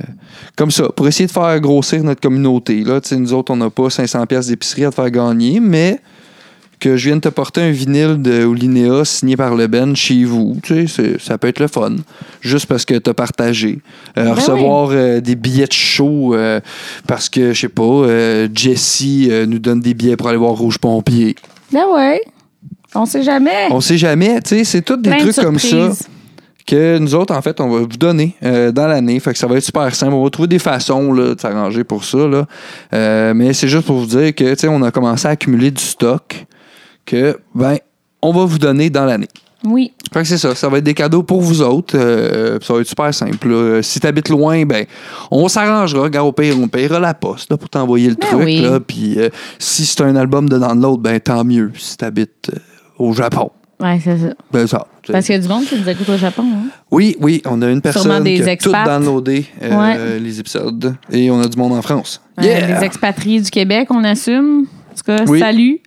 [0.57, 2.83] comme ça, pour essayer de faire grossir notre communauté.
[2.85, 6.01] Là, nous autres, on n'a pas 500 pièces d'épicerie à te faire gagner, mais
[6.81, 10.25] que je viens de te porter un vinyle de Olinéa signé par le Ben chez
[10.25, 10.57] vous.
[10.63, 11.97] Tu sais, ça peut être le fun.
[12.41, 13.81] Juste parce que tu as partagé.
[14.17, 16.61] Euh, Ben recevoir euh, des billets de show euh,
[17.07, 18.07] parce que, je sais pas,
[18.55, 21.37] Jessie nous donne des billets pour aller voir Rouge Pompier.
[21.71, 22.23] Ben ouais.
[22.95, 23.69] On sait jamais.
[23.71, 24.41] On sait jamais.
[24.43, 25.91] Tu sais, c'est tous des Plein de trucs comme ça
[26.67, 29.19] que nous autres, en fait, on va vous donner euh, dans l'année.
[29.19, 30.13] Fait que ça va être super simple.
[30.13, 32.19] On va trouver des façons là, de s'arranger pour ça.
[32.29, 32.47] Là.
[32.93, 35.71] Euh, mais c'est juste pour vous dire que, tu sais, on a commencé à accumuler
[35.73, 36.47] du stock
[37.07, 37.77] que, ben,
[38.23, 39.29] on va vous donner dans l'année.
[39.65, 39.93] Oui.
[40.13, 40.55] Fait que c'est ça.
[40.55, 41.97] Ça va être des cadeaux pour vous autres.
[41.99, 43.49] euh, ça va être super simple.
[43.49, 43.83] là.
[43.83, 44.85] Si t'habites loin, ben,
[45.31, 46.03] on s'arrangera.
[46.05, 48.43] Regarde, au pire, on payera la poste là, pour t'envoyer le Ben truc.
[48.45, 48.61] oui.
[48.61, 48.79] là.
[48.81, 49.29] Puis euh,
[49.59, 51.73] si c'est un album de download, ben, tant mieux.
[51.77, 52.59] Si t'habites euh,
[53.01, 53.51] au Japon,
[53.83, 54.35] Ouais, c'est ça.
[54.53, 54.87] ben, ça.
[55.11, 56.45] Parce qu'il y a du monde qui nous écoute au Japon.
[56.45, 56.69] Hein?
[56.91, 59.75] Oui, oui, on a une personne des qui a tout downloadé euh,
[60.15, 60.19] Ouais.
[60.21, 62.21] les épisodes et on a du monde en France.
[62.39, 62.79] Euh, Yeah!
[62.79, 64.67] les expatriés du Québec, on assume.
[64.93, 65.39] En tout cas, Oui.
[65.41, 65.81] salut.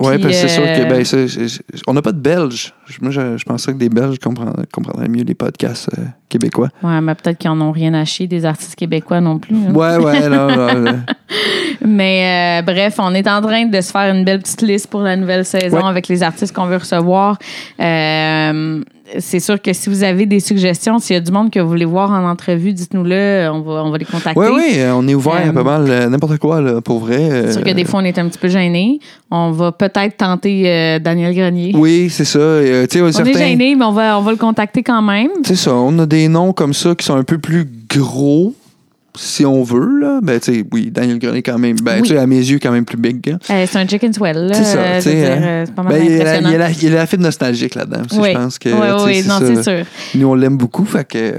[0.00, 1.48] Oui, parce que c'est sûr que euh, ben,
[1.88, 2.72] on n'a pas de Belges.
[3.02, 6.68] Moi, je, je pensais que des Belges comprendraient, comprendraient mieux les podcasts euh, québécois.
[6.84, 9.56] Ouais, mais peut-être qu'ils en ont rien à chier des artistes québécois non plus.
[9.56, 9.74] hein.
[9.74, 10.98] Ouais, ouais, non, non, non.
[11.84, 15.00] Mais euh, bref, on est en train de se faire une belle petite liste pour
[15.00, 15.84] la nouvelle saison Ouais.
[15.88, 17.38] avec les artistes qu'on veut recevoir.
[17.80, 18.82] Euh,
[19.18, 21.68] c'est sûr que si vous avez des suggestions, s'il y a du monde que vous
[21.68, 23.48] voulez voir en entrevue, dites-nous-le.
[23.50, 24.38] On va, on va les contacter.
[24.38, 27.16] Oui, oui, on est ouvert Euh, à pas mal, euh, n'importe quoi, là, pour vrai.
[27.18, 28.98] euh, C'est sûr que des fois, on est un petit peu gêné.
[29.30, 31.72] On va peut-être tenter euh, Daniel Grenier.
[31.74, 32.38] Oui, c'est ça.
[32.38, 35.30] euh, on certains- est gêné, mais on va, on va le contacter quand même.
[35.44, 38.52] C'est ça, on a des noms comme ça qui sont un peu plus gros,
[39.18, 40.20] si on veut, là.
[40.22, 41.76] Ben, tu sais, oui, Daniel Grenier, quand même.
[41.82, 42.02] Ben, Oui.
[42.08, 43.30] tu sais, à mes yeux, quand même plus big.
[43.30, 43.38] hein.
[43.50, 44.50] Euh, c'est un chicken swell.
[44.54, 46.48] C'est ça, Euh, c'est pas mal Ben, il y a la- impressionnant.
[46.48, 48.02] il y a la- il y a la fibre nostalgique là-dedans.
[48.12, 48.28] Oui.
[48.32, 48.68] Je pense que.
[48.68, 49.84] Oui, oui, non, c'est sûr.
[50.14, 51.34] Nous, on l'aime beaucoup, fait que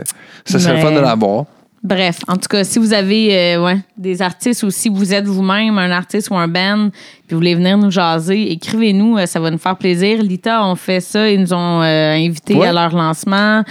[0.45, 1.45] ça serait Mais- le fun de l'avoir.
[1.81, 5.25] Bref, en tout cas, si vous avez euh, ouais, des artistes ou si vous êtes
[5.25, 9.39] vous-même un artiste ou un band, puis vous voulez venir nous jaser, écrivez-nous, euh, ça
[9.39, 10.21] va nous faire plaisir.
[10.21, 12.67] Lita ont fait ça, ils nous ont euh, invités Ouais.
[12.67, 13.63] à leur lancement.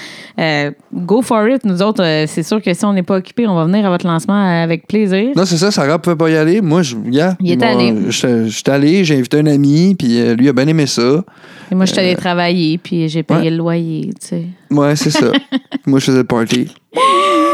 [0.95, 3.67] Go for it, nous autres, c'est sûr que si on n'est pas occupés, on va
[3.67, 5.33] venir à votre lancement avec plaisir.
[5.37, 6.63] Non, c'est ça, Sarah pouvait pas y aller.
[6.63, 7.95] Moi, je, yeah, Il est allé.
[8.11, 11.25] J'étais allé, j'ai invité un ami, puis lui a bien aimé ça.
[11.71, 13.51] Et moi, je suis allée travailler, puis j'ai payé ouais.
[13.51, 14.45] le loyer, tu sais.
[14.71, 15.31] Ouais, c'est ça.
[15.87, 16.75] moi, je faisais le party.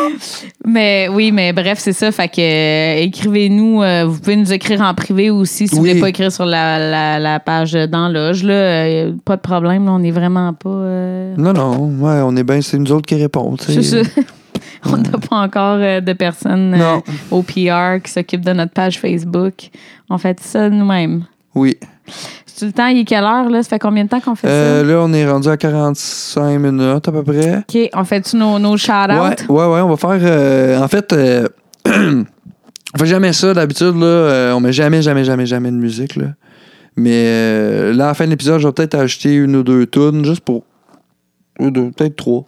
[0.66, 2.10] Mais oui, mais bref, c'est ça.
[2.12, 3.82] Fait que euh, écrivez-nous.
[3.82, 5.90] euh, vous pouvez nous écrire en privé aussi si vous Oui.
[5.90, 8.42] voulez pas écrire sur la, la, la page dans Loge.
[8.44, 9.84] Là, Euh, pas de problème.
[9.86, 10.68] Là, on n'est vraiment pas.
[10.68, 13.56] Non, non, ouais, on est bien, c'est nous autres qui répondons.
[13.58, 13.98] c'est ça.
[14.86, 16.76] on n'a pas encore de personnes
[17.30, 19.54] au PR qui s'occupent de notre page Facebook.
[20.10, 21.24] On fait ça nous-mêmes.
[21.54, 21.76] Oui.
[22.62, 23.62] Le temps, il est quelle heure, là?
[23.62, 27.08] Ça fait combien de temps qu'on fait Euh, là, on est rendu à 45 minutes
[27.08, 27.42] à peu près.
[27.52, 27.58] ça?
[27.58, 29.52] OK, on fait-tu nos, nos Ouais, shout-outs?
[29.52, 30.18] ouais, ouais, on va faire.
[30.22, 31.48] euh, en fait, euh,
[31.86, 33.96] on fait jamais ça d'habitude.
[33.96, 36.16] Là, euh, on met jamais, jamais, jamais, jamais de musique.
[36.16, 36.26] Là.
[36.96, 40.24] Mais là, à la fin de l'épisode, je vais peut-être acheter une ou deux tunes
[40.24, 40.64] juste pour.
[41.60, 42.44] Ou deux, peut-être trois.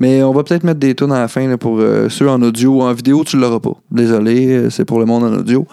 [0.00, 2.42] Mais on va peut-être mettre des tunes à la fin là, pour euh, ceux en
[2.42, 2.82] audio.
[2.82, 3.72] En vidéo, tu l'auras pas.
[3.90, 5.66] Désolé, euh, c'est pour le monde en audio.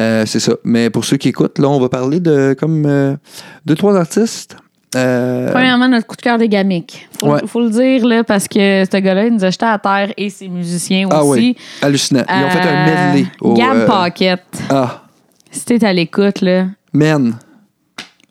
[0.00, 0.54] Euh, c'est ça.
[0.64, 3.14] Mais pour ceux qui écoutent, là, on va parler de comme euh,
[3.64, 4.56] deux, trois artistes.
[4.92, 7.08] Premièrement, notre coup de cœur des gamiques.
[7.20, 7.40] Faut, Ouais.
[7.46, 10.30] faut le dire, là, parce que ce gars-là, il nous a jeté à terre et
[10.30, 11.40] ses musiciens Ah aussi.
[11.40, 12.22] oui, hallucinant.
[12.28, 13.26] Ils ont fait un medley.
[13.40, 14.40] au, Gab Pocket.
[14.70, 15.02] Ah,
[15.50, 17.34] Si t'es à l'écoute, là, man.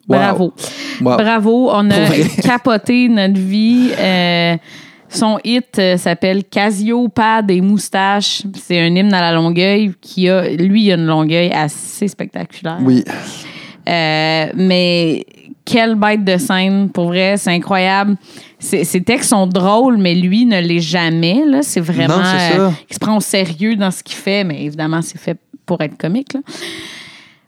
[0.07, 0.53] Bravo.
[1.01, 1.17] Wow.
[1.17, 1.69] Bravo.
[1.71, 2.09] On a
[2.41, 3.91] capoté notre vie.
[3.97, 4.57] Euh,
[5.09, 8.43] son hit euh, s'appelle Casio, Pad et Moustache.
[8.55, 12.79] C'est un hymne à la Longueuil qui a, lui, il a une Longueuil assez spectaculaire.
[12.81, 13.03] Oui.
[13.87, 15.25] Euh, mais
[15.65, 18.17] quelle bête de scène, pour vrai, c'est incroyable.
[18.59, 21.43] Ses, textes sont drôles, mais lui ne l'est jamais.
[21.61, 22.17] C'est vraiment.
[22.17, 25.81] Non, il se prend au sérieux dans ce qu'il fait, mais évidemment, c'est fait pour
[25.81, 26.33] être comique.
[26.33, 26.39] là.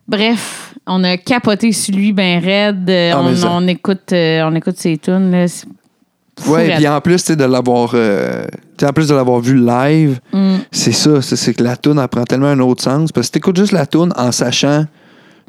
[0.08, 2.90] Bref, on a capoté sur lui, ben raide.
[2.90, 3.50] Euh, Ah, on, mais ça.
[3.52, 5.32] on écoute, euh, on écoute ses tunes.
[5.32, 5.48] là.
[5.48, 5.66] C'est
[6.40, 6.76] fou Ouais, raide.
[6.78, 8.46] puis en plus, tu sais, de l'avoir, euh,
[8.78, 10.56] tu sais, en plus de l'avoir vu live, Mm.
[10.72, 13.12] c'est ça, c'est c'est que la tune elle prend tellement un autre sens.
[13.12, 14.86] Parce que tu écoutes juste la tune en sachant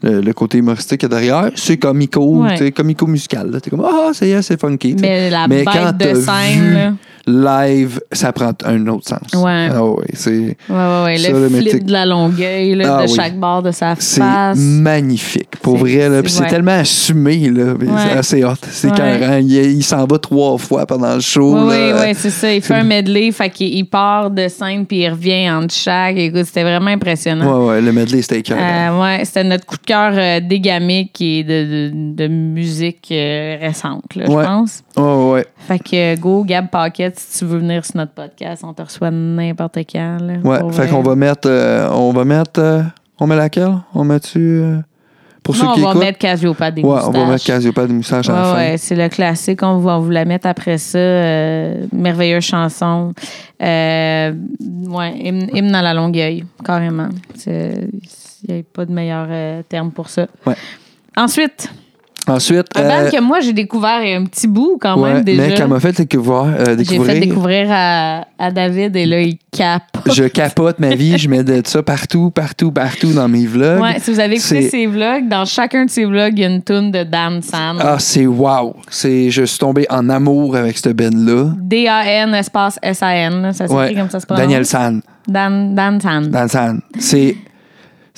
[0.03, 2.71] le, le côté humoristique qu'il y a derrière, c'est comico, Ouais.
[2.73, 3.59] comico musical.
[3.63, 4.95] T'es comme ah, c'est yeah, c'est funky.
[5.01, 6.93] Mais la Mais quand bête de t'as scène, vu là.
[7.29, 9.43] Live, ça prend un autre sens.
[9.43, 9.69] Ouais.
[9.75, 11.19] Ah ouais, c'est Ouais, ouais, ouais.
[11.19, 13.17] Ça, le le flip de la longueuil, là, Ah de oui.
[13.17, 14.57] chaque bord de sa c'est face.
[14.57, 15.51] magnifique.
[15.61, 16.17] Pour C'est- vrai, là.
[16.19, 16.49] c'est- Puis c'est ouais.
[16.51, 17.75] tellement assumé, là.
[17.81, 18.53] C'est assez hot.
[18.71, 18.97] C'est Ouais.
[18.97, 19.41] carré.
[19.41, 21.67] Il, il s'en va trois fois pendant le show.
[21.69, 22.53] Oui, oui, c'est ça.
[22.53, 26.17] Il fait un medley, fait qu'il il part de scène puis il revient entre chaque.
[26.17, 27.61] Écoute, c'était vraiment impressionnant.
[27.65, 28.61] Ouais, ouais, le medley, c'était écœurant.
[28.63, 33.57] Euh, ouais, c'était notre coup de cœur euh, d'égamique et de, de, de musique euh,
[33.61, 34.43] récente, là, Ouais.
[34.43, 34.83] je pense.
[34.97, 35.47] Ouais, ouais.
[35.57, 38.83] Fait que euh, go, Gab Pocket, si tu veux venir sur notre podcast, on te
[38.83, 40.19] reçoit n'importe quand.
[40.21, 40.91] Là, Ouais, pour fait vrai.
[40.91, 41.49] qu'on va mettre.
[41.49, 42.61] euh, on va mettre.
[42.61, 42.83] euh,
[43.19, 43.73] on met laquelle?
[43.95, 44.39] On met-tu.
[44.39, 44.77] euh,
[45.43, 46.03] pour ceux Non, qui on va écoutent?
[46.03, 48.97] mettre Cassiopeia des Ouais, on va mettre Cassiopeia de moustache à la Ouais, ouais, c'est
[48.97, 49.63] le classique.
[49.63, 50.99] On va vous la mettre après ça.
[50.99, 53.15] Euh, merveilleuse chanson.
[53.63, 54.33] Euh,
[54.89, 57.09] ouais, hymne, hymne à la longueuil, carrément.
[57.37, 57.89] C'est-
[58.49, 60.27] Il n'y a pas de meilleur euh, terme pour ça.
[60.47, 60.55] Ouais.
[61.17, 61.69] Ensuite,
[62.29, 62.67] Ensuite.
[62.77, 65.15] un euh, band que moi, j'ai découvert il y a un petit bout quand ouais,
[65.15, 65.43] même déjà.
[65.47, 66.55] mais qu'elle m'a fait découvrir.
[66.59, 70.13] euh, j'ai découvrir fait découvrir à, à David et là, il capote.
[70.13, 73.81] je capote ma vie, je mets de ça partout, partout, partout dans mes vlogs.
[73.81, 76.49] Ouais, si vous avez écouté ses vlogs, dans chacun de ses vlogs, il y a
[76.49, 77.79] une toune de Dan San.
[77.81, 78.77] Ah, c'est wow.
[78.91, 81.53] C'est, je suis tombé en amour avec cette band-là.
[81.59, 83.53] D-A-N espace S-A-N.
[83.53, 83.95] Ça s'écrit Ouais.
[83.95, 84.43] comme ça se prononce.
[84.43, 85.01] Daniel San.
[85.27, 86.29] Dan, Dan San.
[86.31, 86.81] Dan San.
[86.99, 87.37] C'est.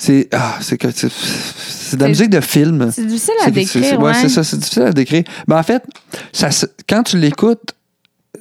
[0.01, 0.29] C'est.
[0.31, 0.89] Ah, c'est que.
[0.91, 2.89] C'est, c'est de la musique de film.
[2.91, 4.13] C'est difficile à décrire, c'est- ouais.
[4.13, 5.23] c'est ça, c'est difficile à décrire.
[5.47, 5.83] Mais en fait,
[6.31, 6.49] ça,
[6.87, 7.75] quand tu l'écoutes,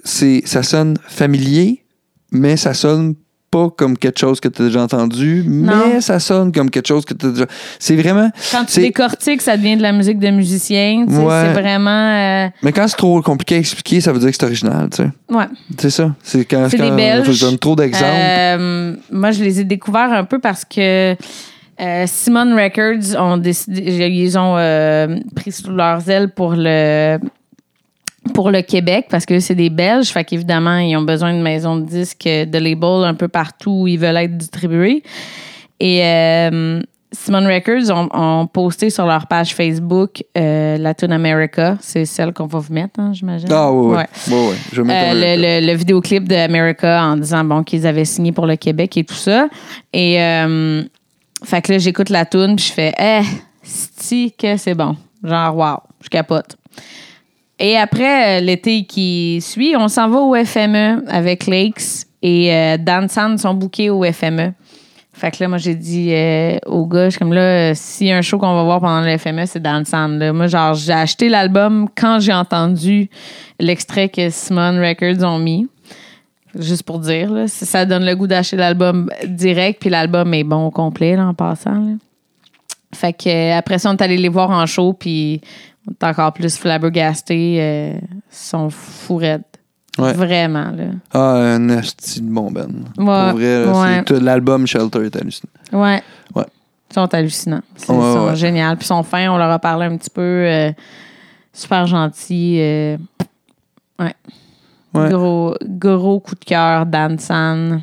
[0.04, 1.84] c'est, ça sonne familier,
[2.30, 3.14] mais ça sonne
[3.50, 5.72] pas comme quelque chose que tu as déjà entendu, Non.
[5.94, 7.46] mais ça sonne comme quelque chose que tu as déjà.
[7.78, 8.30] C'est vraiment.
[8.52, 11.04] Quand tu décortiques, ça devient de la musique de musicien.
[11.08, 11.42] tu sais, Ouais.
[11.46, 11.90] C'est vraiment.
[11.90, 15.02] euh, Mais quand c'est trop compliqué à expliquer, ça veut dire que c'est original, tu
[15.02, 15.10] sais.
[15.34, 15.46] ouais.
[15.78, 16.14] C'est ça.
[16.22, 17.30] C'est quand, C'est quand des Belges.
[17.30, 18.06] je donne trop d'exemples.
[18.12, 21.16] Euh, moi, je les ai découverts un peu parce que
[21.80, 27.18] Euh, Simon Records ont décidé, ils ont euh, pris sous leurs ailes pour le
[28.28, 31.76] pour le Québec parce que c'est des Belges, fait qu'évidemment ils ont besoin de maisons
[31.76, 35.02] de disques, de labels un peu partout où ils veulent être distribués.
[35.80, 36.80] Et euh,
[37.12, 42.32] Simon Records ont, ont posté sur leur page Facebook euh, la tune America, c'est celle
[42.34, 43.48] qu'on va vous mettre, hein, j'imagine.
[43.50, 43.96] Ah, oui, oui.
[43.96, 44.06] Ouais.
[44.36, 44.56] Ouais, ouais.
[44.72, 48.04] Je vais mettre Euh, le, le- le vidéoclip de America en disant bon qu'ils avaient
[48.04, 49.48] signé pour le Québec et tout ça.
[49.92, 50.82] Et euh,
[51.44, 53.20] fait que là j'écoute la tune puis je fais eh
[53.62, 54.96] si que c'est bon.
[55.24, 56.56] Genre wow, je capote.
[57.58, 62.76] Et après euh, l'été qui suit, on s'en va au FME avec Lakes et euh,
[62.78, 64.52] Dan Sand sont bookés au FME.
[65.12, 68.12] Fait que là, moi, j'ai dit euh, au gars, je suis comme là, s'il y
[68.12, 70.22] a un show qu'on va voir pendant le FME, c'est Dan Sand.
[70.32, 73.10] Moi, genre, j'ai acheté l'album quand j'ai entendu
[73.58, 75.66] l'extrait que Simon Records ont mis.
[76.54, 80.66] Juste pour dire, là, ça donne le goût d'acheter l'album direct, puis l'album est bon
[80.66, 81.96] au complet, là, en passant.
[82.94, 85.40] Fait que après ça, on est allé les voir en show, puis
[85.88, 87.56] on est encore plus flabbergastés.
[87.60, 89.44] Euh, ils sont fourrettes.
[89.98, 90.12] Ouais.
[90.12, 90.84] Vraiment, là.
[91.12, 92.84] Ah, un esti de bon Ben.
[92.94, 94.20] Pour vrai, ouais.
[94.20, 95.50] l'album Shelter est hallucinant.
[95.72, 96.02] Ouais.
[96.36, 96.44] Ouais.
[96.90, 97.62] Ils sont hallucinants.
[97.76, 98.76] Ils sont géniaux.
[98.76, 99.28] Puis ils sont fins.
[99.32, 100.22] On leur a parlé un petit peu.
[100.22, 100.70] euh,
[101.52, 102.58] super gentils.
[102.60, 102.96] euh,
[103.98, 104.14] ouais.
[104.94, 107.82] Gros, gros coup de cœur, Dan San.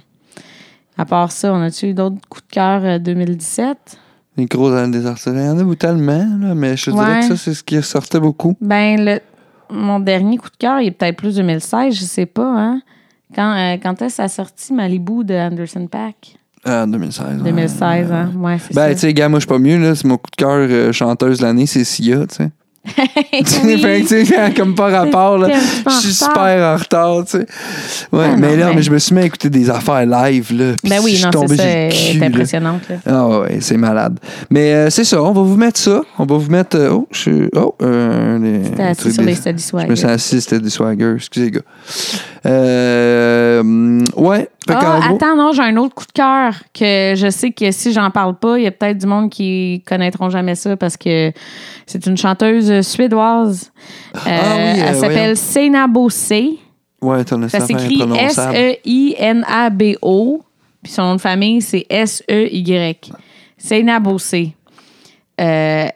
[0.97, 3.97] À part ça, on a-tu eu d'autres coups de cœur euh, 2017?
[4.37, 5.29] Les gros artistes.
[5.33, 7.63] Il y en a beaucoup tellement, là, mais je te dirais que ça, c'est ce
[7.63, 8.55] qui ressortait beaucoup.
[8.59, 9.19] Ben, le,
[9.69, 12.45] mon dernier coup de cœur, il est peut-être plus 2016, je sais pas.
[12.45, 12.81] Hein?
[13.33, 16.37] Quand, euh, quand est-ce que ça a sorti Malibu de Anderson Pack?
[16.65, 17.25] En 2016.
[17.25, 17.43] ouais.
[17.43, 18.31] 2016, hein?
[18.37, 19.93] Ouais, c'est Ben, tu sais, gars, moi, je suis pas mieux, là.
[19.93, 22.49] C'est mon coup de cœur euh, chanteuse de l'année, c'est Sia, tu sais.
[23.63, 23.81] Oui.
[23.81, 25.49] Fait que, tu sais, comme pas rapport, là.
[25.87, 27.45] Je suis super en retard, tu sais.
[28.11, 30.05] Ouais, Ah, mais non, là, mais- mais je me suis mis à écouter des affaires
[30.05, 30.73] live, là.
[30.83, 32.81] Ben oui, non, c'est impressionnante.
[32.89, 32.95] Là.
[33.05, 34.19] Ah ouais, c'est malade.
[34.49, 36.01] Mais euh, c'est ça, on va vous mettre ça.
[36.19, 36.77] On va vous mettre.
[36.77, 37.49] euh, oh, je suis.
[37.55, 41.13] Oh, euh, les, assis sur des- les study Je me suis assis, des swagger.
[41.17, 41.61] Excusez, gars.
[42.45, 44.49] Euh, ouais.
[44.67, 48.09] Ah, attends, non, j'ai un autre coup de cœur que je sais que si j'en
[48.09, 51.31] parle pas, il y a peut-être du monde qui connaîtront jamais ça parce que
[51.85, 53.71] c'est une chanteuse suédoise.
[54.15, 55.35] Euh, oui, euh, elle s'appelle voyons.
[55.35, 56.57] Seina Bossé.
[57.01, 58.01] Ouais, ton Ça s'écrit.
[58.19, 59.61] S-E-I-N-A-B-O.
[60.81, 63.11] Puis son nom de famille, c'est S-E-Y.
[63.57, 64.55] Seina Bossé.
[65.39, 65.87] Euh,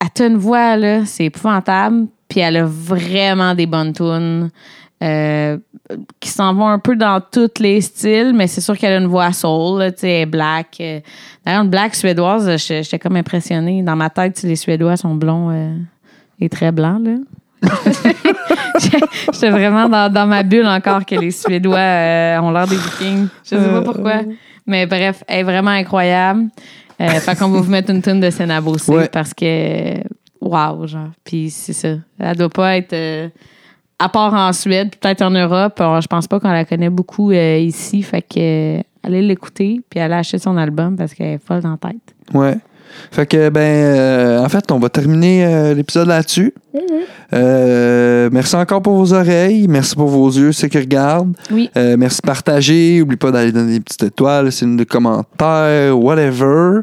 [0.00, 2.06] elle a une voix, là, c'est épouvantable.
[2.28, 4.50] Puis elle a vraiment des bonnes tunes
[5.02, 5.56] euh,
[6.20, 9.06] qui s'en vont un peu dans tous les styles, mais c'est sûr qu'elle a une
[9.06, 10.76] voix soul, tu sais, black.
[10.80, 11.00] euh.
[11.44, 13.82] D'ailleurs, une black suédoise, j'étais comme impressionnée.
[13.82, 15.74] Dans ma tête, tu sais, les Suédois sont blonds euh,
[16.40, 17.16] et très blancs, là.
[19.32, 23.28] J'étais vraiment dans, dans ma bulle encore que les Suédois euh, ont l'air des Vikings.
[23.44, 24.22] Je sais pas pourquoi.
[24.66, 26.44] Mais bref, elle est vraiment incroyable.
[27.00, 29.08] Euh, fait qu'on va vous mettre une tune de Senna Bossé Ouais.
[29.08, 29.94] parce que,
[30.40, 31.08] wow, genre.
[31.24, 31.94] Puis c'est ça.
[32.18, 33.30] Elle doit pas être.
[34.00, 37.58] À part en Suède, peut-être en Europe, je pense pas qu'on la connaît beaucoup euh,
[37.58, 38.02] ici.
[38.02, 41.76] Fait que euh, allez l'écouter, puis allez acheter son album parce qu'elle est folle la
[41.76, 42.14] tête.
[42.34, 42.56] Ouais.
[43.10, 46.54] Fait que, ben, euh, en fait, on va terminer euh, l'épisode là-dessus.
[47.32, 49.66] Euh, merci encore pour vos oreilles.
[49.68, 51.34] Merci pour vos yeux, ceux qui regardent.
[51.50, 51.70] Oui.
[51.76, 52.98] Euh, merci de partager.
[53.00, 56.80] N'oublie pas d'aller donner des petites étoiles, c'est une des commentaires, whatever.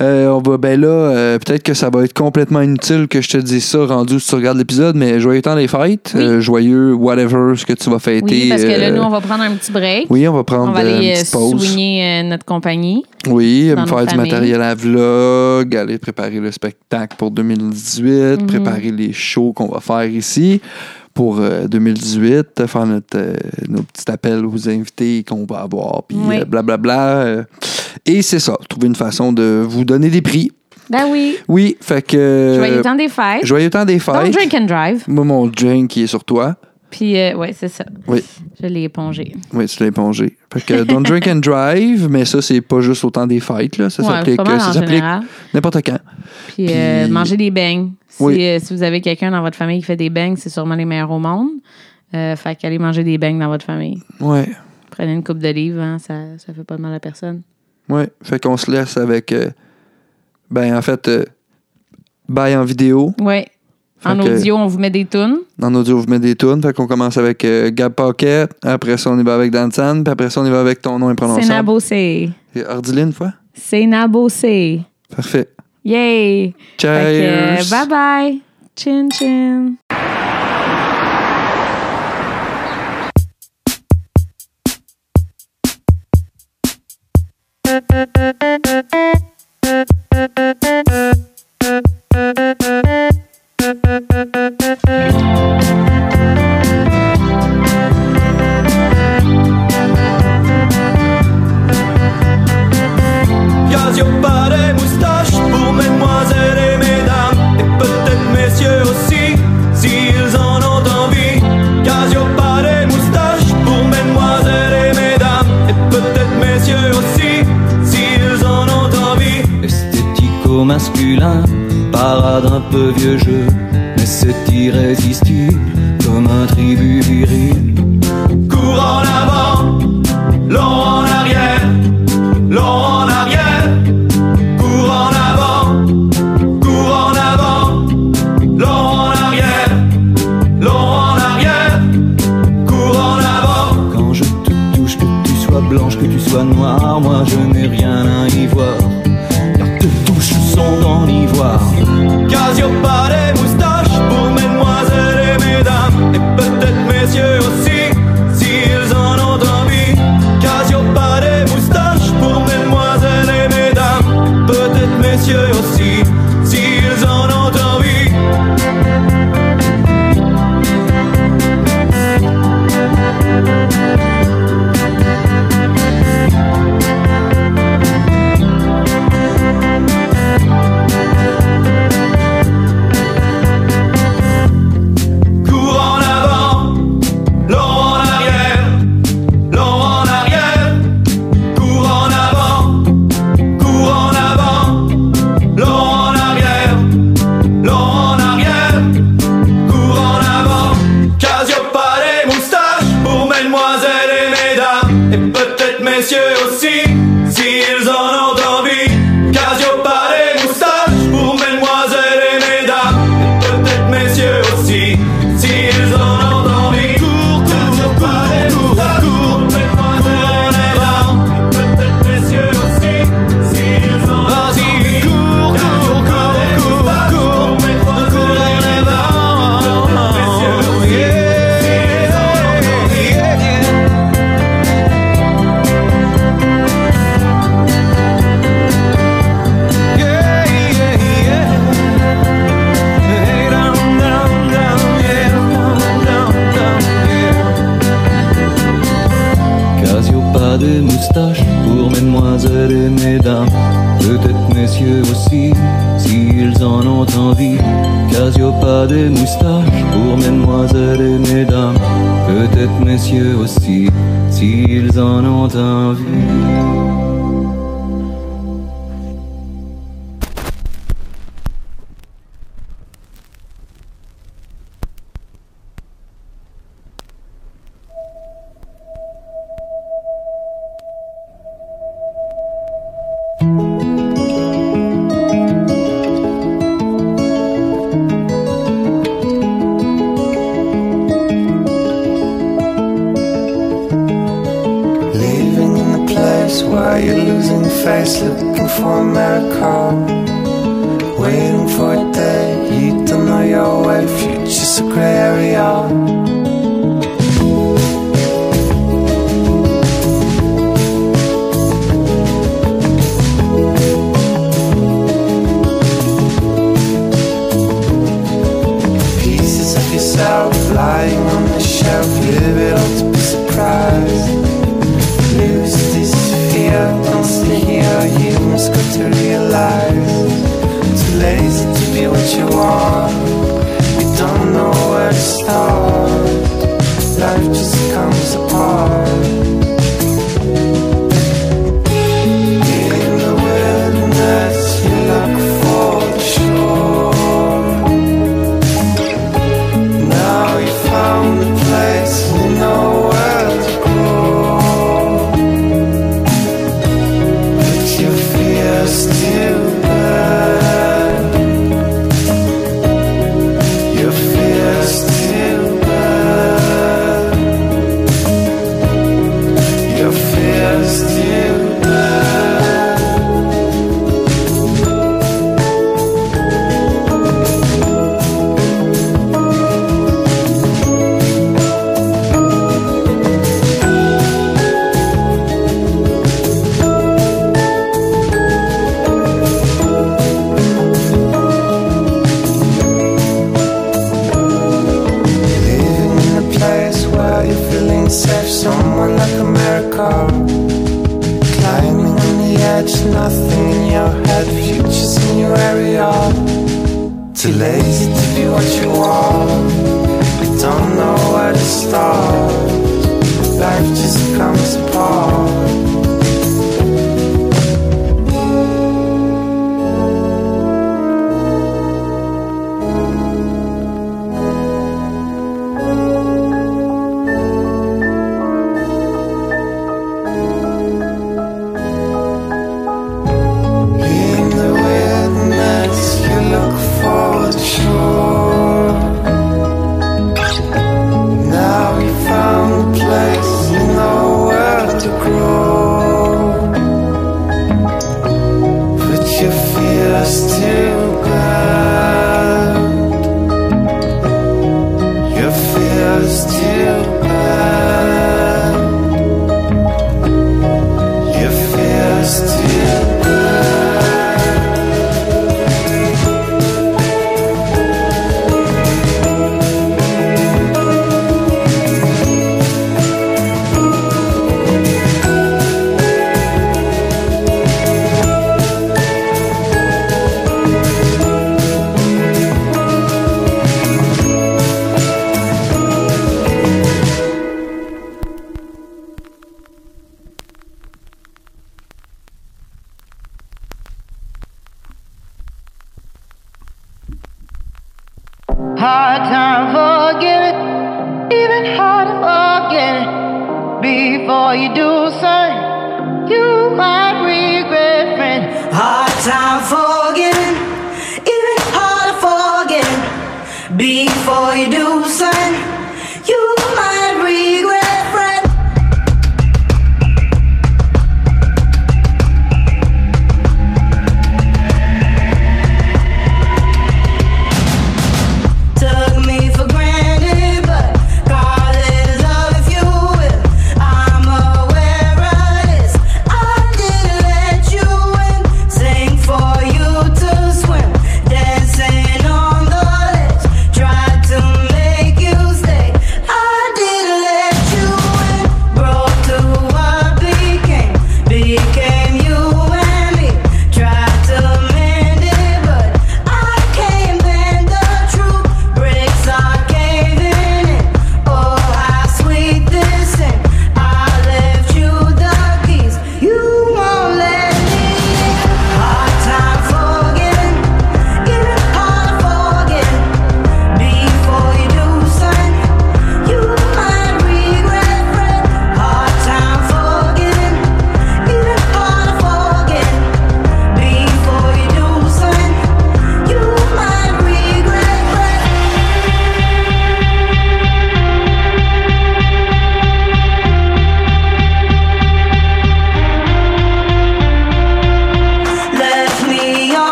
[0.00, 3.36] Euh, on va, ben là, peut-être que ça va être complètement inutile que je te
[3.38, 6.12] dise ça rendu si tu regardes l'épisode, mais joyeux temps des fêtes.
[6.14, 6.40] Oui.
[6.40, 8.24] Joyeux, whatever, ce que tu vas fêter.
[8.42, 10.06] Oui, parce que là, nous, on va prendre un petit break.
[10.10, 11.64] oui, on va prendre on va aller une petite pause.
[11.64, 13.04] soigner euh, notre compagnie.
[13.28, 18.46] Oui, me faire du matériel à vlog, aller préparer le spectacle pour 2018, Mhm.
[18.46, 20.60] préparer les shows qu'on va faire ici
[21.14, 23.34] pour euh, 2018, faire notre, euh,
[23.68, 26.38] nos petits appels aux invités qu'on va avoir, puis Oui.
[26.40, 27.08] euh, blablabla.
[27.18, 27.44] euh.
[28.06, 30.52] et c'est ça, trouver une façon de vous donner des prix.
[30.90, 31.36] Ben oui.
[31.48, 32.54] Oui, fait que...
[32.56, 33.44] Joyeux temps des fêtes.
[33.44, 34.30] Joyeux temps des fêtes.
[34.32, 35.04] drink and drive.
[35.06, 36.56] Moi, mon drink qui est sur toi.
[36.90, 37.84] Puis, euh, ouais, c'est ça.
[38.06, 38.22] Oui.
[38.60, 39.34] Je l'ai épongé.
[39.52, 40.36] Oui, tu l'as épongé.
[40.52, 43.76] Fait que don't drink and drive, mais ça, c'est pas juste au temps des fêtes,
[43.76, 43.90] là.
[43.90, 44.40] Ça Ouais, s'applique
[44.72, 45.22] général.
[45.52, 45.98] n'importe quand.
[46.48, 47.92] Puis, euh, Puis- manger des beignes.
[48.08, 48.42] Si, Oui.
[48.42, 50.86] euh, si vous avez quelqu'un dans votre famille qui fait des beignes, c'est sûrement les
[50.86, 51.50] meilleurs au monde.
[52.14, 54.02] Euh, fait qu'allez manger des beignes dans votre famille.
[54.20, 54.48] Ouais.
[54.90, 57.42] Prenez une coupe d'olive, hein, ça, ça fait pas de mal à personne.
[57.90, 59.30] Ouais, fait qu'on se laisse avec.
[59.32, 59.50] euh,
[60.50, 61.24] ben, en fait, euh,
[62.28, 63.12] bye en vidéo.
[63.20, 63.46] Ouais.
[64.00, 65.38] Fait En que- audio, on vous met des tunes.
[65.60, 66.62] En audio, vous mettez des tunes.
[66.62, 68.50] Fait qu'on commence avec euh, Gab Pocket.
[68.64, 70.04] Après ça, on y va avec Dansan.
[70.04, 71.48] Puis après ça, on y va avec ton nom C'est imprononçable.
[71.48, 72.30] Nabossé.
[72.54, 73.32] Et Ardilin, une fois?
[73.54, 74.82] C'est Nabossé.
[75.14, 75.48] Parfait.
[75.84, 76.54] Yay!
[76.78, 77.70] Que, euh, Cheers.
[77.70, 78.40] bye bye.
[78.76, 79.72] Chin chin.